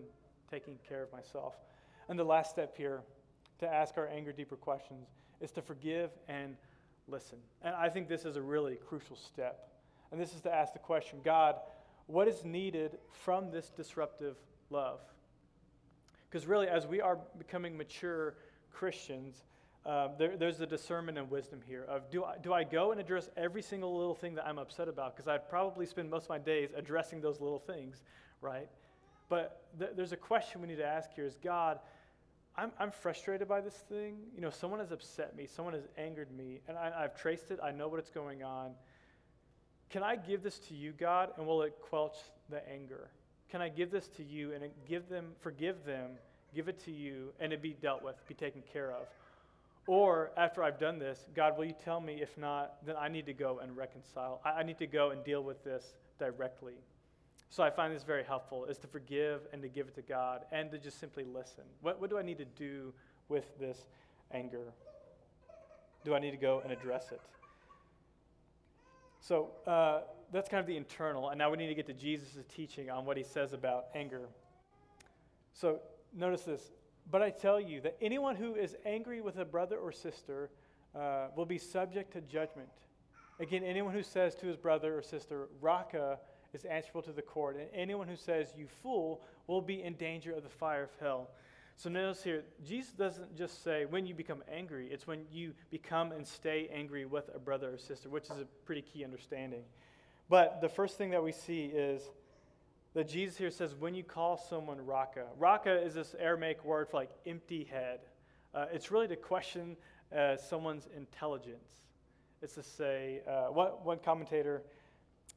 [0.50, 1.54] taking care of myself?
[2.08, 3.02] And the last step here
[3.60, 5.08] to ask our anger deeper questions
[5.40, 6.56] is to forgive and
[7.08, 7.38] listen.
[7.62, 9.70] And I think this is a really crucial step.
[10.10, 11.56] And this is to ask the question God,
[12.06, 14.36] what is needed from this disruptive
[14.70, 15.00] love?
[16.28, 18.34] Because really, as we are becoming mature
[18.72, 19.44] Christians,
[19.86, 23.00] uh, there, there's the discernment and wisdom here of do I, do I go and
[23.00, 25.14] address every single little thing that I'm upset about?
[25.14, 28.02] Because I'd probably spend most of my days addressing those little things,
[28.40, 28.68] right?
[29.28, 31.78] But th- there's a question we need to ask here is God,
[32.56, 34.16] I'm, I'm frustrated by this thing.
[34.34, 37.60] You know, someone has upset me, someone has angered me, and I, I've traced it,
[37.62, 38.72] I know what's going on.
[39.90, 42.16] Can I give this to you, God, and will it quelch
[42.50, 43.08] the anger?
[43.50, 46.12] Can I give this to you and give them, forgive them,
[46.54, 49.06] give it to you, and it be dealt with, be taken care of?
[49.86, 52.20] Or after I've done this, God, will you tell me?
[52.20, 54.40] If not, then I need to go and reconcile.
[54.44, 56.74] I, I need to go and deal with this directly.
[57.50, 60.42] So I find this very helpful is to forgive and to give it to God
[60.50, 61.64] and to just simply listen.
[61.80, 62.92] What, what do I need to do
[63.28, 63.86] with this
[64.32, 64.72] anger?
[66.04, 67.20] Do I need to go and address it?
[69.20, 70.00] So uh,
[70.32, 71.30] that's kind of the internal.
[71.30, 74.28] And now we need to get to Jesus' teaching on what he says about anger.
[75.52, 75.80] So
[76.14, 76.72] notice this.
[77.10, 80.50] But I tell you that anyone who is angry with a brother or sister
[80.94, 82.68] uh, will be subject to judgment.
[83.38, 86.18] Again, anyone who says to his brother or sister, Raca,
[86.52, 87.56] is answerable to the court.
[87.56, 91.30] And anyone who says, You fool, will be in danger of the fire of hell.
[91.76, 96.10] So notice here, Jesus doesn't just say when you become angry, it's when you become
[96.12, 99.62] and stay angry with a brother or sister, which is a pretty key understanding.
[100.30, 102.02] But the first thing that we see is
[102.96, 105.26] that Jesus here says when you call someone Raca.
[105.38, 108.00] Raca is this Aramaic word for like empty head.
[108.54, 109.76] Uh, it's really to question
[110.16, 111.82] uh, someone's intelligence.
[112.40, 114.62] It's to say, uh, what, one commentator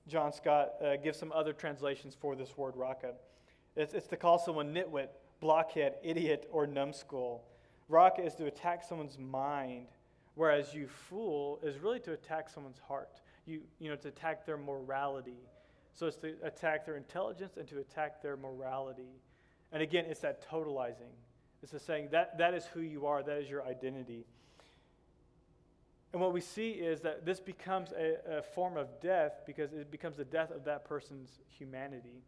[0.07, 3.11] John Stott, uh, gives some other translations for this word raca.
[3.75, 5.09] It's, it's to call someone nitwit,
[5.41, 7.43] blockhead, idiot, or numbskull.
[7.89, 9.87] Raca is to attack someone's mind,
[10.35, 13.19] whereas you fool is really to attack someone's heart.
[13.45, 15.41] You, you know, to attack their morality.
[15.99, 19.19] So it's to attack their intelligence and to attack their morality.
[19.73, 21.11] And again, it's that totalizing.
[21.61, 24.25] It's the saying that that is who you are, that is your identity.
[26.13, 29.91] And what we see is that this becomes a, a, form of death because it
[29.91, 32.23] becomes the death of that person's humanity.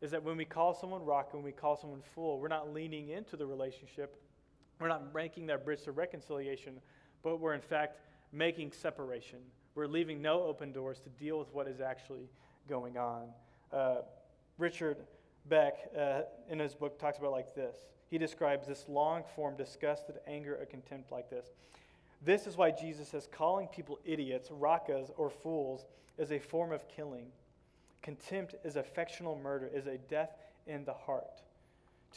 [0.00, 3.08] Is that when we call someone Raca, when we call someone fool, we're not leaning
[3.08, 4.22] into the relationship,
[4.78, 6.74] we're not making that bridge to reconciliation,
[7.24, 7.98] but we're in fact
[8.32, 9.40] making separation.
[9.74, 12.28] We're leaving no open doors to deal with what is actually
[12.68, 13.28] going on.
[13.72, 13.96] Uh,
[14.58, 14.98] Richard
[15.46, 17.76] Beck, uh, in his book, talks about like this.
[18.10, 21.48] He describes this long form disgusted anger or contempt like this.
[22.24, 25.84] This is why Jesus says calling people idiots, rakas, or fools
[26.16, 27.26] is a form of killing.
[28.02, 30.30] Contempt is affectional murder, is a death
[30.66, 31.42] in the heart.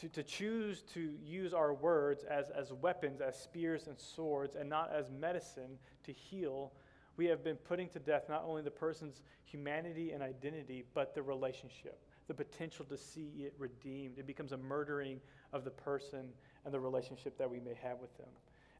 [0.00, 4.68] To, to choose to use our words as, as weapons, as spears and swords, and
[4.68, 6.72] not as medicine to heal,
[7.18, 11.22] we have been putting to death not only the person's humanity and identity, but the
[11.22, 11.98] relationship,
[12.28, 14.18] the potential to see it redeemed.
[14.18, 15.20] It becomes a murdering
[15.52, 16.28] of the person
[16.64, 18.28] and the relationship that we may have with them.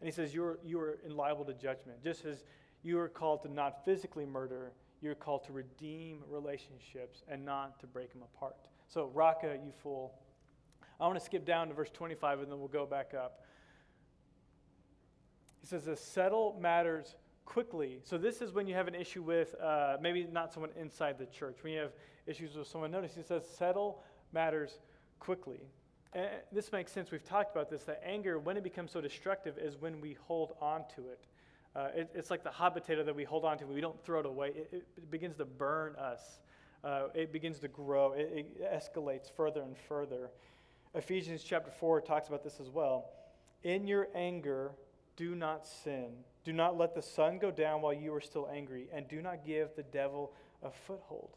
[0.01, 2.03] And he says, You're, you're liable to judgment.
[2.03, 2.45] Just as
[2.85, 4.73] you are called to not physically murder,
[5.03, 8.69] you're called to redeem relationships and not to break them apart.
[8.87, 10.15] So, Raca, you fool.
[11.01, 13.43] I want to skip down to verse 25 and then we'll go back up.
[15.61, 17.17] He says, to settle matters
[17.49, 17.99] quickly.
[18.05, 21.25] So, this is when you have an issue with uh, maybe not someone inside the
[21.25, 21.57] church.
[21.63, 21.93] When you have
[22.27, 24.79] issues with someone, notice he says, settle matters
[25.19, 25.61] quickly.
[26.13, 27.11] And this makes sense.
[27.11, 30.57] We've talked about this that anger, when it becomes so destructive, is when we hold
[30.61, 31.25] on to it.
[31.75, 34.21] Uh, it it's like the hot potato that we hold on to, we don't throw
[34.21, 34.49] it away.
[34.49, 36.41] It, it begins to burn us,
[36.85, 40.31] uh, it begins to grow, it, it escalates further and further.
[40.95, 43.07] Ephesians chapter 4 talks about this as well.
[43.63, 44.73] In your anger,
[45.17, 46.11] do not sin.
[46.49, 49.45] Do not let the sun go down while you are still angry, and do not
[49.45, 50.33] give the devil
[50.63, 51.37] a foothold.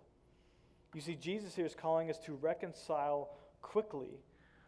[0.93, 4.21] You see, Jesus here is calling us to reconcile quickly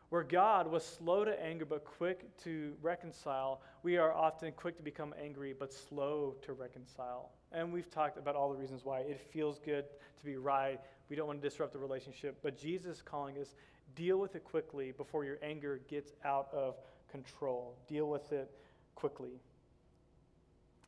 [0.10, 4.84] where God was slow to anger but quick to reconcile, we are often quick to
[4.84, 7.32] become angry but slow to reconcile.
[7.54, 9.00] And we've talked about all the reasons why.
[9.00, 9.86] It feels good
[10.20, 10.78] to be right.
[11.08, 12.40] We don't want to disrupt the relationship.
[12.44, 13.56] But Jesus is calling us
[13.96, 16.76] deal with it quickly before your anger gets out of
[17.10, 17.78] control.
[17.88, 18.52] Deal with it
[18.94, 19.40] quickly.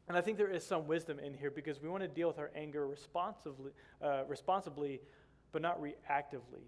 [0.08, 2.38] And I think there is some wisdom in here because we want to deal with
[2.38, 3.72] our anger responsibly,
[4.03, 5.01] uh, responsibly
[5.51, 6.64] but not reactively.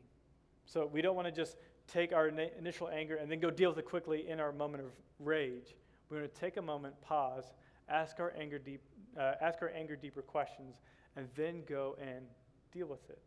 [0.65, 1.57] So we don't want to just
[1.87, 4.91] take our initial anger and then go deal with it quickly in our moment of
[5.19, 5.75] rage.
[6.09, 7.45] We want to take a moment, pause,
[7.89, 8.81] ask our anger deep,
[9.17, 10.77] uh, ask our anger deeper questions,
[11.15, 12.25] and then go and
[12.73, 13.21] deal with it.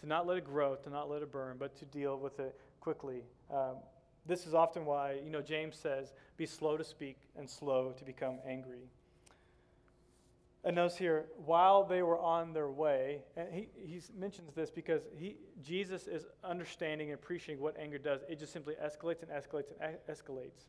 [0.00, 2.58] To not let it grow, to not let it burn, but to deal with it
[2.80, 3.22] quickly.
[3.52, 3.76] Um,
[4.26, 8.04] this is often why, you know, James says, be slow to speak and slow to
[8.04, 8.88] become angry.
[10.64, 15.02] And notice here, while they were on their way, and he, he mentions this because
[15.16, 18.22] he, Jesus is understanding and appreciating what anger does.
[18.28, 20.66] It just simply escalates and escalates and escalates.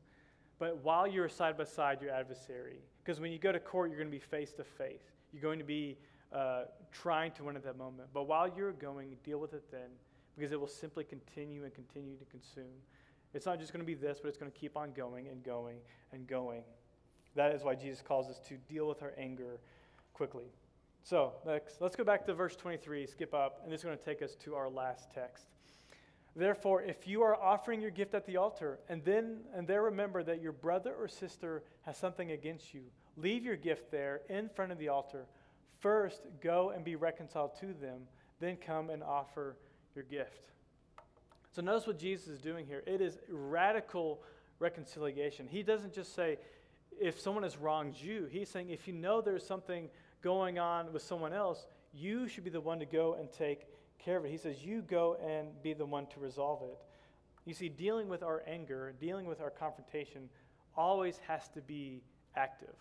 [0.59, 3.97] But while you're side by side your adversary, because when you go to court, you're
[3.97, 5.01] going to be face to face.
[5.33, 5.97] You're going to be
[6.31, 8.09] uh, trying to win at that moment.
[8.13, 9.89] But while you're going, deal with it then,
[10.37, 12.75] because it will simply continue and continue to consume.
[13.33, 15.43] It's not just going to be this, but it's going to keep on going and
[15.43, 15.77] going
[16.13, 16.61] and going.
[17.35, 19.59] That is why Jesus calls us to deal with our anger
[20.20, 20.51] quickly.
[21.01, 24.03] So, next, let's go back to verse 23, skip up, and this is going to
[24.03, 25.45] take us to our last text.
[26.36, 30.22] Therefore, if you are offering your gift at the altar, and then and there remember
[30.24, 32.82] that your brother or sister has something against you,
[33.15, 35.26] leave your gift there in front of the altar.
[35.80, 38.01] First, go and be reconciled to them,
[38.41, 39.55] then come and offer
[39.95, 40.49] your gift.
[41.55, 42.84] So notice what Jesus is doing here.
[42.86, 44.22] It is radical
[44.59, 45.47] reconciliation.
[45.47, 46.39] He doesn't just say,
[46.99, 49.89] if someone has wronged you, he's saying, if you know there's something
[50.22, 53.67] going on with someone else, you should be the one to go and take
[53.97, 54.32] care of it.
[54.32, 56.78] He says, You go and be the one to resolve it.
[57.45, 60.30] You see, dealing with our anger, dealing with our confrontation,
[60.76, 62.01] always has to be
[62.36, 62.76] active.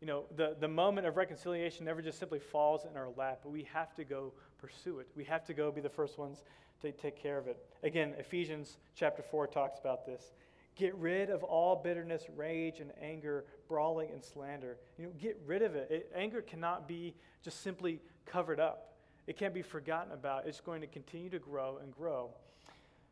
[0.00, 3.50] You know, the, the moment of reconciliation never just simply falls in our lap, but
[3.50, 5.08] we have to go pursue it.
[5.16, 6.44] We have to go be the first ones
[6.82, 7.58] to take care of it.
[7.82, 10.32] Again, Ephesians chapter 4 talks about this.
[10.78, 14.78] Get rid of all bitterness, rage, and anger, brawling, and slander.
[14.96, 15.90] You know, get rid of it.
[15.90, 16.12] it.
[16.14, 18.94] Anger cannot be just simply covered up.
[19.26, 20.46] It can't be forgotten about.
[20.46, 22.30] It's going to continue to grow and grow.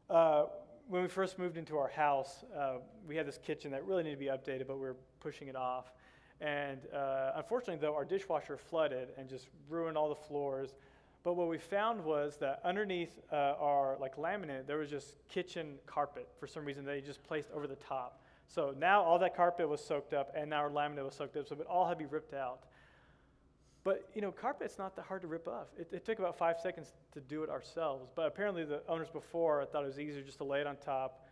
[0.09, 0.45] Uh,
[0.89, 2.75] when we first moved into our house, uh,
[3.07, 5.57] we had this kitchen that really needed to be updated, but we were pushing it
[5.57, 5.91] off.
[6.41, 10.75] And uh, unfortunately, though, our dishwasher flooded and just ruined all the floors.
[11.27, 15.75] But what we found was that underneath uh, our like laminate, there was just kitchen
[15.85, 18.23] carpet for some reason they just placed over the top.
[18.47, 21.49] So now all that carpet was soaked up, and now our laminate was soaked up,
[21.49, 22.61] so it all had to be ripped out.
[23.83, 25.67] But, you know, carpet's not that hard to rip off.
[25.77, 28.09] It, it, took about five seconds to do it ourselves.
[28.15, 31.27] But apparently, the owners before thought it was easier just to lay it on top.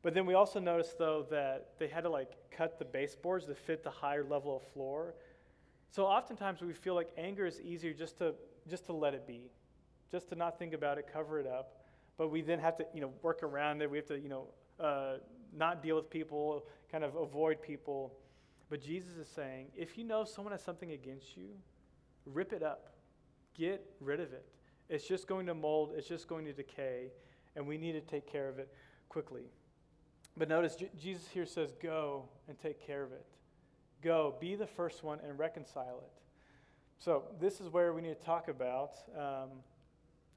[0.00, 3.54] But then we also noticed, though, that they had to like cut the baseboards to
[3.54, 5.14] fit the higher level of floor.
[5.90, 8.34] So oftentimes we feel like anger is easier just to
[8.68, 9.50] just to let it be,
[10.10, 11.80] just to not think about it, cover it up.
[12.16, 13.90] But we then have to, you know, work around it.
[13.90, 14.46] We have to, you know,
[14.78, 15.14] uh,
[15.56, 18.14] not deal with people, kind of avoid people.
[18.70, 21.48] But Jesus is saying, if you know someone has something against you,
[22.26, 22.94] rip it up,
[23.56, 24.46] get rid of it.
[24.88, 27.10] It's just going to mold, it's just going to decay,
[27.56, 28.72] and we need to take care of it
[29.08, 29.44] quickly.
[30.36, 33.24] But notice, J- Jesus here says, Go and take care of it.
[34.02, 36.23] Go, be the first one and reconcile it.
[36.98, 39.50] So, this is where we need to talk about um,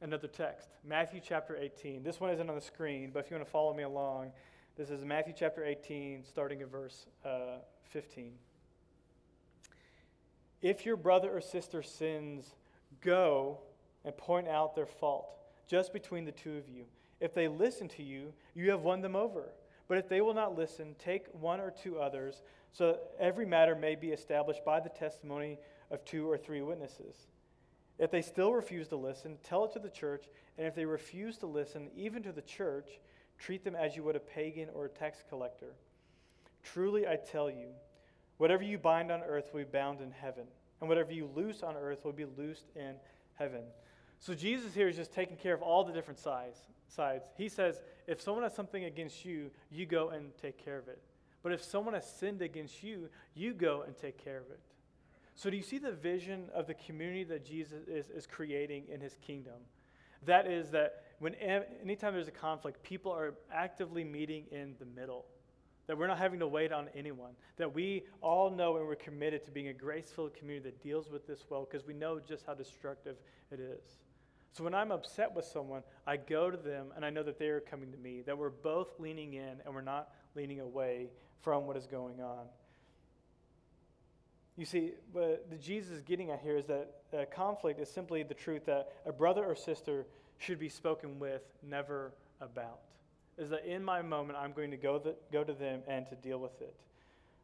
[0.01, 2.03] another text Matthew chapter 18.
[2.03, 4.31] This one isn't on the screen, but if you want to follow me along,
[4.75, 8.33] this is Matthew chapter 18, starting at verse uh, 15.
[10.61, 12.55] If your brother or sister sins,
[13.01, 13.59] go
[14.03, 15.29] and point out their fault,
[15.67, 16.85] just between the two of you.
[17.19, 19.49] If they listen to you, you have won them over.
[19.87, 22.41] But if they will not listen, take one or two others,
[22.73, 25.57] so that every matter may be established by the testimony
[25.91, 27.27] of two or three witnesses.
[27.99, 30.25] If they still refuse to listen, tell it to the church,
[30.57, 32.99] and if they refuse to listen, even to the church,
[33.39, 35.73] treat them as you would a pagan or a tax collector.
[36.63, 37.69] Truly, I tell you,
[38.37, 40.45] whatever you bind on earth will be bound in heaven,
[40.79, 42.95] and whatever you loose on earth will be loosed in
[43.35, 43.61] heaven.
[44.19, 46.59] So Jesus here is just taking care of all the different sides.
[46.87, 47.25] sides.
[47.37, 51.01] He says, if someone has something against you, you go and take care of it.
[51.43, 54.59] But if someone has sinned against you, you go and take care of it.
[55.37, 58.99] So, do you see the vision of the community that Jesus is, is creating in
[58.99, 59.53] his kingdom?
[60.25, 65.25] That is, that when anytime there's a conflict, people are actively meeting in the middle.
[65.85, 67.33] That we're not having to wait on anyone.
[67.57, 71.27] That we all know and we're committed to being a graceful community that deals with
[71.27, 73.17] this well because we know just how destructive
[73.51, 73.99] it is.
[74.53, 77.49] So when I'm upset with someone, I go to them and I know that they
[77.49, 81.11] are coming to me, that we're both leaning in and we're not leaning away
[81.41, 82.47] from what is going on.
[84.57, 88.33] You see, what the Jesus is getting at here is that conflict is simply the
[88.33, 90.07] truth that a brother or sister
[90.39, 92.79] should be spoken with, never about.
[93.37, 96.15] Is that in my moment, I'm going to go, the, go to them and to
[96.15, 96.75] deal with it.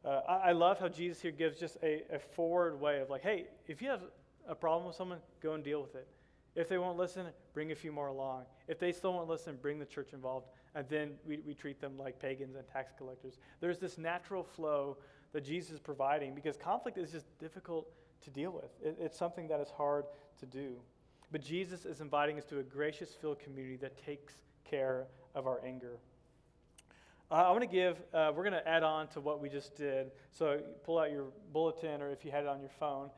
[0.03, 3.22] Uh, I, I, love how Jesus here gives just a, a forward way of like,
[3.22, 4.01] hey, if you have
[4.49, 6.07] a problem with someone, go and deal with it.
[6.55, 8.43] If they won't listen, bring a few more along.
[8.68, 10.47] If they still won't listen, bring the church involved.
[10.76, 13.38] And then we, we treat them like pagans and tax collectors.
[13.61, 14.97] There's this natural flow
[15.34, 18.72] that Jesus is providing because conflict is just difficult to deal with.
[18.84, 20.06] It, it's something that is hard
[20.40, 20.76] to do.
[21.32, 25.60] But Jesus is inviting us to a gracious filled community that takes care of our
[25.66, 25.98] anger.
[27.32, 29.76] Uh, I want to give, uh, we're going to add on to what we just
[29.76, 30.12] did.
[30.32, 33.10] So pull out your bulletin or if you had it on your phone.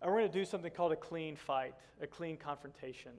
[0.00, 3.12] And we're going to do something called a clean fight, a clean confrontation.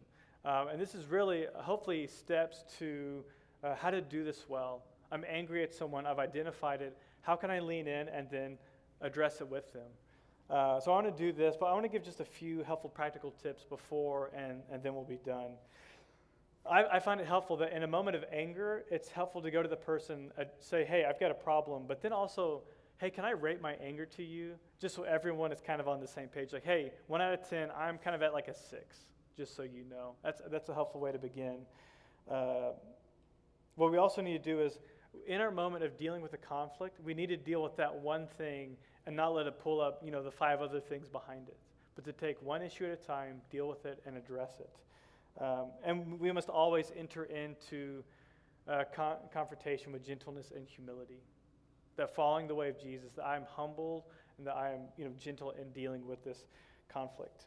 [0.44, 3.24] Um, and this is really, hopefully, steps to
[3.64, 4.82] uh, how to do this well.
[5.12, 6.98] I'm angry at someone, I've identified it.
[7.22, 8.58] How can I lean in and then
[9.02, 9.90] address it with them?
[10.50, 12.64] Uh, so I want to do this, but I want to give just a few
[12.64, 15.52] helpful practical tips before, and, and then we'll be done.
[16.70, 19.64] I, I find it helpful that in a moment of anger, it's helpful to go
[19.64, 22.64] to the person, uh, say, hey, I've got a problem, but then also
[23.02, 24.54] hey, can I rate my anger to you?
[24.80, 26.54] Just so everyone is kind of on the same page.
[26.54, 29.06] Like, hey, one out of 10, I'm kind of at like a six,
[29.36, 30.14] just so you know.
[30.24, 31.66] That's, that's a helpful way to begin.
[32.30, 32.74] Uh,
[33.74, 34.78] what we also need to do is,
[35.28, 38.28] in our moment of dealing with a conflict, we need to deal with that one
[38.38, 41.58] thing and not let it pull up, you know, the five other things behind it.
[41.96, 44.70] But to take one issue at a time, deal with it, and address it.
[45.42, 48.04] Um, and we must always enter into
[48.68, 51.22] uh, con- confrontation with gentleness and humility
[51.98, 54.06] that following the way of Jesus, that I am humble
[54.38, 56.46] and that I am you know, gentle in dealing with this
[56.92, 57.46] conflict.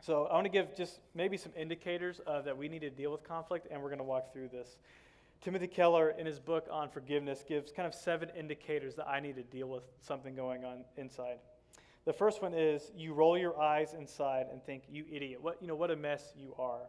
[0.00, 3.12] So I want to give just maybe some indicators uh, that we need to deal
[3.12, 4.76] with conflict, and we're going to walk through this.
[5.42, 9.34] Timothy Keller, in his book on forgiveness, gives kind of seven indicators that I need
[9.36, 11.38] to deal with something going on inside.
[12.04, 15.42] The first one is you roll your eyes inside and think, "You idiot!
[15.42, 15.74] What you know?
[15.74, 16.82] What a mess you are."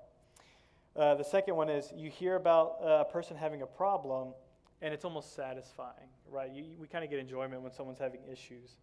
[0.96, 4.34] Uh, the second one is you hear about a person having a problem
[4.84, 6.52] and it's almost satisfying, right?
[6.52, 8.76] You, we kind of get enjoyment when someone's having issues.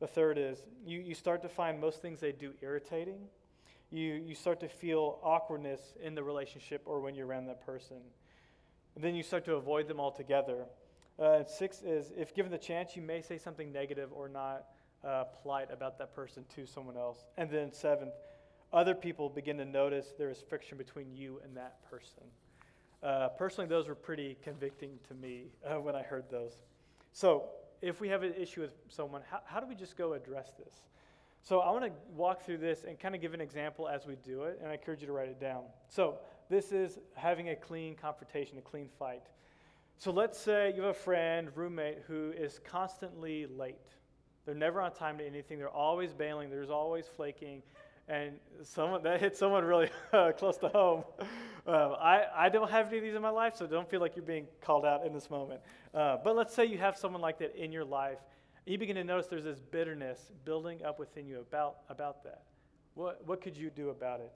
[0.00, 3.20] The third is you, you start to find most things they do irritating.
[3.90, 7.98] You, you start to feel awkwardness in the relationship or when you're around that person.
[8.94, 10.64] And then you start to avoid them altogether.
[11.18, 14.66] Uh, six is if given the chance, you may say something negative or not
[15.04, 17.24] uh, polite about that person to someone else.
[17.36, 18.14] And then seventh,
[18.72, 22.24] other people begin to notice there is friction between you and that person.
[23.02, 26.62] Uh, personally, those were pretty convicting to me uh, when I heard those.
[27.12, 27.44] So,
[27.82, 30.74] if we have an issue with someone, how, how do we just go address this?
[31.44, 34.16] So I want to walk through this and kind of give an example as we
[34.24, 35.64] do it, and I encourage you to write it down.
[35.88, 36.16] So
[36.48, 39.22] this is having a clean confrontation, a clean fight.
[39.98, 43.76] So let's say you have a friend, roommate, who is constantly late.
[44.44, 45.58] They're never on time to anything.
[45.58, 46.50] They're always bailing.
[46.50, 47.62] There's always flaking.
[48.06, 48.32] And
[48.62, 49.88] someone that hit someone really
[50.36, 51.04] close to home.
[51.66, 54.16] Um, I, I don't have any of these in my life, so don't feel like
[54.16, 55.60] you're being called out in this moment.
[55.94, 58.18] Uh, but let's say you have someone like that in your life.
[58.66, 62.42] You begin to notice there's this bitterness building up within you about, about that.
[62.94, 64.32] What, what could you do about it?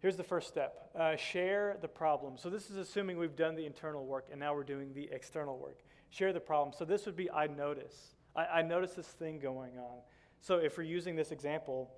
[0.00, 2.36] Here's the first step uh, share the problem.
[2.36, 5.58] So, this is assuming we've done the internal work and now we're doing the external
[5.58, 5.78] work.
[6.08, 6.74] Share the problem.
[6.76, 8.14] So, this would be I notice.
[8.34, 9.98] I, I notice this thing going on.
[10.40, 11.90] So, if we're using this example,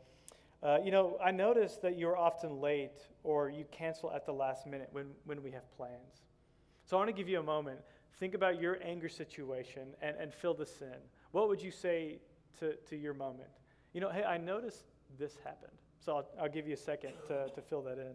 [0.63, 4.67] uh, you know, I notice that you're often late or you cancel at the last
[4.67, 6.27] minute when, when we have plans.
[6.87, 7.79] So, I want to give you a moment.
[8.19, 10.99] Think about your anger situation and, and fill this in.
[11.31, 12.19] What would you say
[12.59, 13.49] to, to your moment?
[13.93, 14.85] You know, hey, I noticed
[15.19, 15.73] this happened.
[16.05, 18.15] So I'll, I'll give you a second to, to fill that in.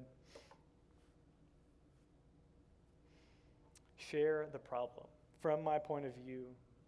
[3.98, 5.06] Share the problem.
[5.42, 6.44] From my point of view,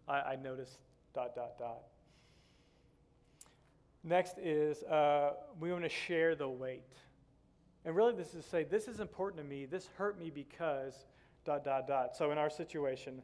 [0.06, 0.78] I, I noticed
[1.14, 1.82] dot, dot, dot.
[4.04, 6.92] Next is uh, we want to share the weight.
[7.84, 9.64] And really, this is to say, this is important to me.
[9.64, 11.06] This hurt me because
[11.46, 12.14] dot, dot, dot.
[12.14, 13.22] So in our situation,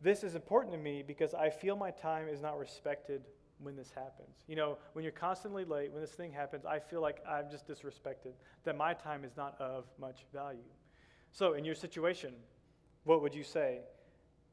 [0.00, 3.22] this is important to me because I feel my time is not respected
[3.58, 4.44] when this happens.
[4.46, 7.66] You know, when you're constantly late, when this thing happens, I feel like I'm just
[7.66, 8.32] disrespected,
[8.64, 10.58] that my time is not of much value.
[11.32, 12.34] So, in your situation,
[13.04, 13.80] what would you say?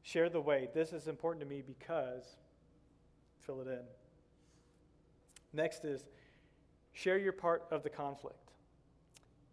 [0.02, 0.74] Share the weight.
[0.74, 2.36] This is important to me because,
[3.40, 3.80] fill it in.
[5.52, 6.04] Next is
[6.92, 8.52] share your part of the conflict.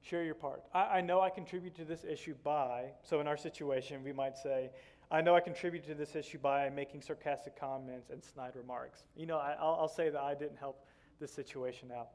[0.01, 0.63] Share your part.
[0.73, 4.37] I, I know I contribute to this issue by, so in our situation, we might
[4.37, 4.71] say,
[5.11, 9.03] I know I contributed to this issue by making sarcastic comments and snide remarks.
[9.17, 10.85] You know, I, will say that I didn't help
[11.19, 12.07] this situation out.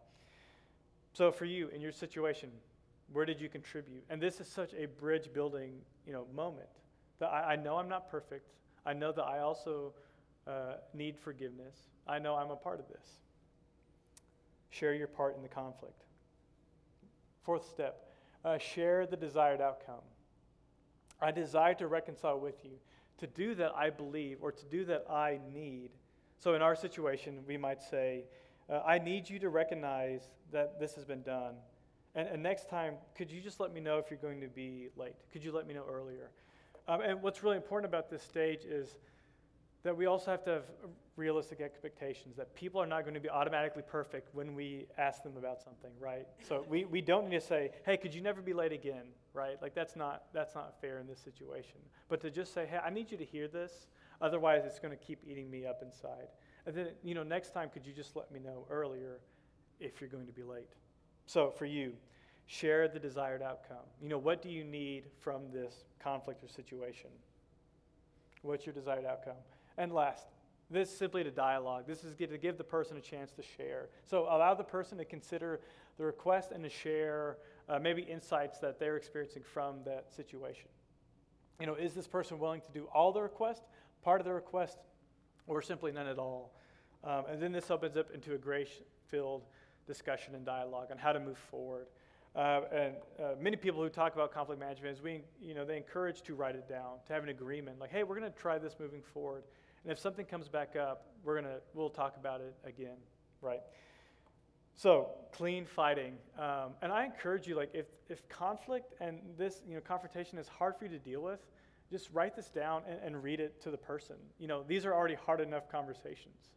[1.12, 2.50] So for you, in your situation,
[3.12, 4.02] where did you contribute?
[4.08, 5.74] And this is such a bridge building,
[6.06, 6.68] you know, moment.
[7.18, 8.48] That I, I know I'm not perfect.
[8.86, 9.92] I know that I also
[10.46, 11.76] uh, need forgiveness.
[12.06, 13.06] I know I'm a part of this.
[14.70, 16.02] Share your part in the conflict.
[17.44, 18.10] Fourth step,
[18.44, 20.02] uh, share the desired outcome.
[21.20, 22.72] I desire to reconcile with you.
[23.18, 25.90] To do that, I believe, or to do that, I need.
[26.38, 28.24] So, in our situation, we might say,
[28.68, 31.54] uh, I need you to recognize that this has been done.
[32.14, 34.88] And, and, next time, could you just let me know if you're going to be
[34.96, 35.14] late?
[35.32, 36.30] Could you let me know earlier?
[36.88, 38.96] Um, and what's really important about this stage is
[39.82, 40.64] that we also have to have
[41.16, 45.36] realistic expectations that people are not going to be automatically perfect when we ask them
[45.38, 46.26] about something, right?
[46.46, 49.60] So we, we don't need to say, hey, could you never be late again, right?
[49.62, 51.78] Like that's not, that's not fair in this situation.
[52.08, 53.88] But to just say, hey, I need you to hear this,
[54.20, 56.28] otherwise it's going to keep eating me up inside.
[56.66, 59.20] And then, you know, next time, could you just let me know earlier
[59.80, 60.68] if you're going to be late?
[61.26, 61.92] So for you,
[62.46, 63.84] share the desired outcome.
[64.02, 67.10] You know, what do you need from this conflict or situation?
[68.42, 69.36] What's your desired outcome?
[69.78, 70.26] And last,
[70.70, 71.84] this is simply to dialogue.
[71.86, 73.88] This is to give the person a chance to share.
[74.04, 75.60] So allow the person to consider
[75.96, 77.38] the request and to share
[77.68, 80.68] uh, maybe insights that they're experiencing from that situation.
[81.60, 83.62] You know, is this person willing to do all the request,
[84.02, 84.78] part of the request,
[85.46, 86.52] or simply none at all?
[87.04, 89.42] Um, and then this opens up into a grace-filled
[89.86, 91.86] discussion and dialogue on how to move forward.
[92.34, 95.76] Uh, and uh, many people who talk about conflict management is we, you know, they
[95.76, 98.58] encourage to write it down, to have an agreement, like, hey, we're going to try
[98.58, 99.44] this moving forward.
[99.86, 102.96] And if something comes back up, we're gonna we'll talk about it again,
[103.40, 103.60] right?
[104.74, 109.76] So clean fighting, um, and I encourage you, like if if conflict and this you
[109.76, 111.38] know confrontation is hard for you to deal with,
[111.88, 114.16] just write this down and, and read it to the person.
[114.40, 116.50] You know these are already hard enough conversations.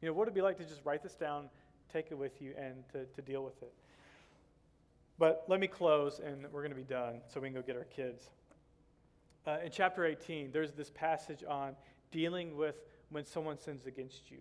[0.00, 1.50] You know what would it be like to just write this down,
[1.92, 3.74] take it with you, and to, to deal with it.
[5.18, 7.76] But let me close, and we're going to be done, so we can go get
[7.76, 8.30] our kids.
[9.46, 11.74] Uh, in chapter 18, there's this passage on
[12.12, 12.76] dealing with
[13.10, 14.38] when someone sins against you.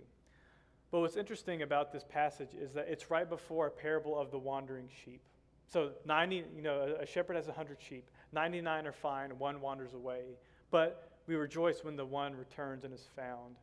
[0.92, 4.38] But what's interesting about this passage is that it's right before a parable of the
[4.38, 5.22] wandering sheep.
[5.68, 8.10] So 90, you know, a shepherd has 100 sheep.
[8.34, 10.38] 99 are fine, one wanders away.
[10.70, 13.56] But we rejoice when the one returns and is found.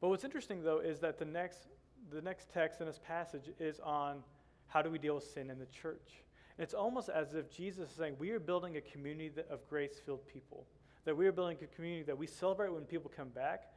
[0.00, 1.68] But what's interesting though is that the next
[2.12, 4.22] the next text in this passage is on
[4.68, 6.22] how do we deal with sin in the church.
[6.56, 10.26] And it's almost as if Jesus is saying we are building a community of grace-filled
[10.28, 10.66] people
[11.06, 13.70] that we are building a community that we celebrate when people come back,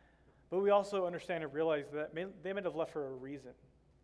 [0.50, 3.52] but we also understand and realize that may, they may have left for a reason,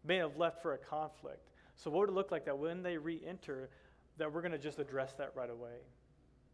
[0.05, 1.49] may have left for a conflict.
[1.75, 3.69] So, what would it look like that when they re enter,
[4.17, 5.79] that we're going to just address that right away?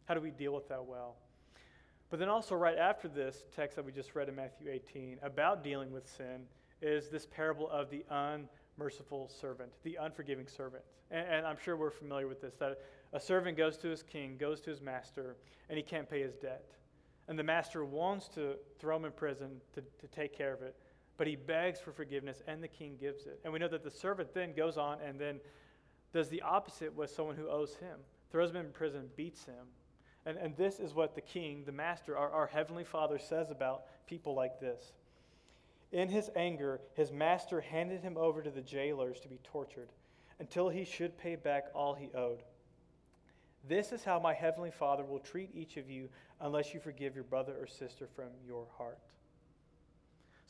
[0.06, 1.16] How do we deal with that well?
[2.10, 5.62] But then, also, right after this text that we just read in Matthew 18 about
[5.62, 6.44] dealing with sin
[6.80, 10.82] is this parable of the unmerciful servant, the unforgiving servant.
[11.10, 12.78] And, and, I'm sure we're familiar with this that
[13.12, 15.36] a servant goes to his king, goes to his master,
[15.68, 16.64] and he can't pay his debt.
[17.28, 20.76] And the master wants to throw him in prison to, to take care of it,
[21.18, 23.40] but he begs for forgiveness, and the king gives it.
[23.44, 25.40] And we know that the servant then goes on and then
[26.12, 27.98] does the opposite with someone who owes him,
[28.30, 29.66] throws him in prison, beats him.
[30.26, 33.84] And, and this is what the king, the master, our, our heavenly father says about
[34.06, 34.92] people like this.
[35.90, 39.90] In his anger, his master handed him over to the jailers to be tortured
[40.38, 42.42] until he should pay back all he owed.
[43.68, 46.08] This is how my heavenly Father will treat each of you
[46.40, 48.98] unless you forgive your brother or sister from your heart.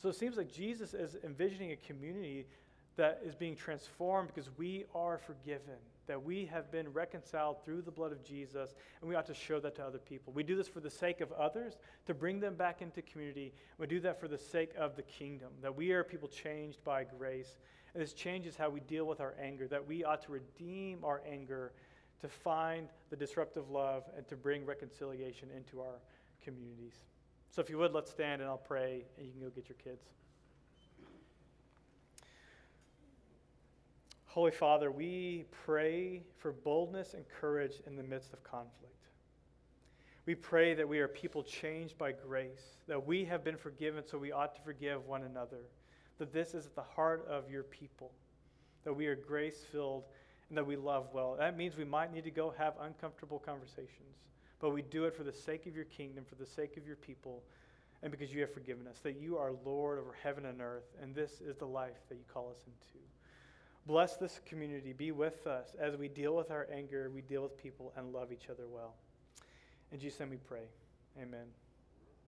[0.01, 2.47] So it seems like Jesus is envisioning a community
[2.95, 7.91] that is being transformed because we are forgiven, that we have been reconciled through the
[7.91, 10.33] blood of Jesus, and we ought to show that to other people.
[10.33, 13.53] We do this for the sake of others, to bring them back into community.
[13.77, 17.03] We do that for the sake of the kingdom, that we are people changed by
[17.03, 17.57] grace.
[17.93, 21.21] And this changes how we deal with our anger, that we ought to redeem our
[21.31, 21.73] anger
[22.23, 25.99] to find the disruptive love and to bring reconciliation into our
[26.41, 26.95] communities.
[27.51, 29.75] So, if you would, let's stand and I'll pray, and you can go get your
[29.83, 30.05] kids.
[34.25, 39.09] Holy Father, we pray for boldness and courage in the midst of conflict.
[40.25, 44.17] We pray that we are people changed by grace, that we have been forgiven, so
[44.17, 45.65] we ought to forgive one another,
[46.19, 48.13] that this is at the heart of your people,
[48.85, 50.05] that we are grace filled,
[50.49, 51.35] and that we love well.
[51.37, 54.17] That means we might need to go have uncomfortable conversations,
[54.59, 56.95] but we do it for the sake of your kingdom, for the sake of your
[56.95, 57.43] people,
[58.01, 61.15] and because you have forgiven us, that you are Lord over heaven and earth, and
[61.15, 63.03] this is the life that you call us into.
[63.85, 64.93] Bless this community.
[64.93, 68.31] Be with us as we deal with our anger, we deal with people, and love
[68.31, 68.93] each other well.
[69.91, 70.65] In Jesus' name we pray.
[71.21, 71.62] Amen.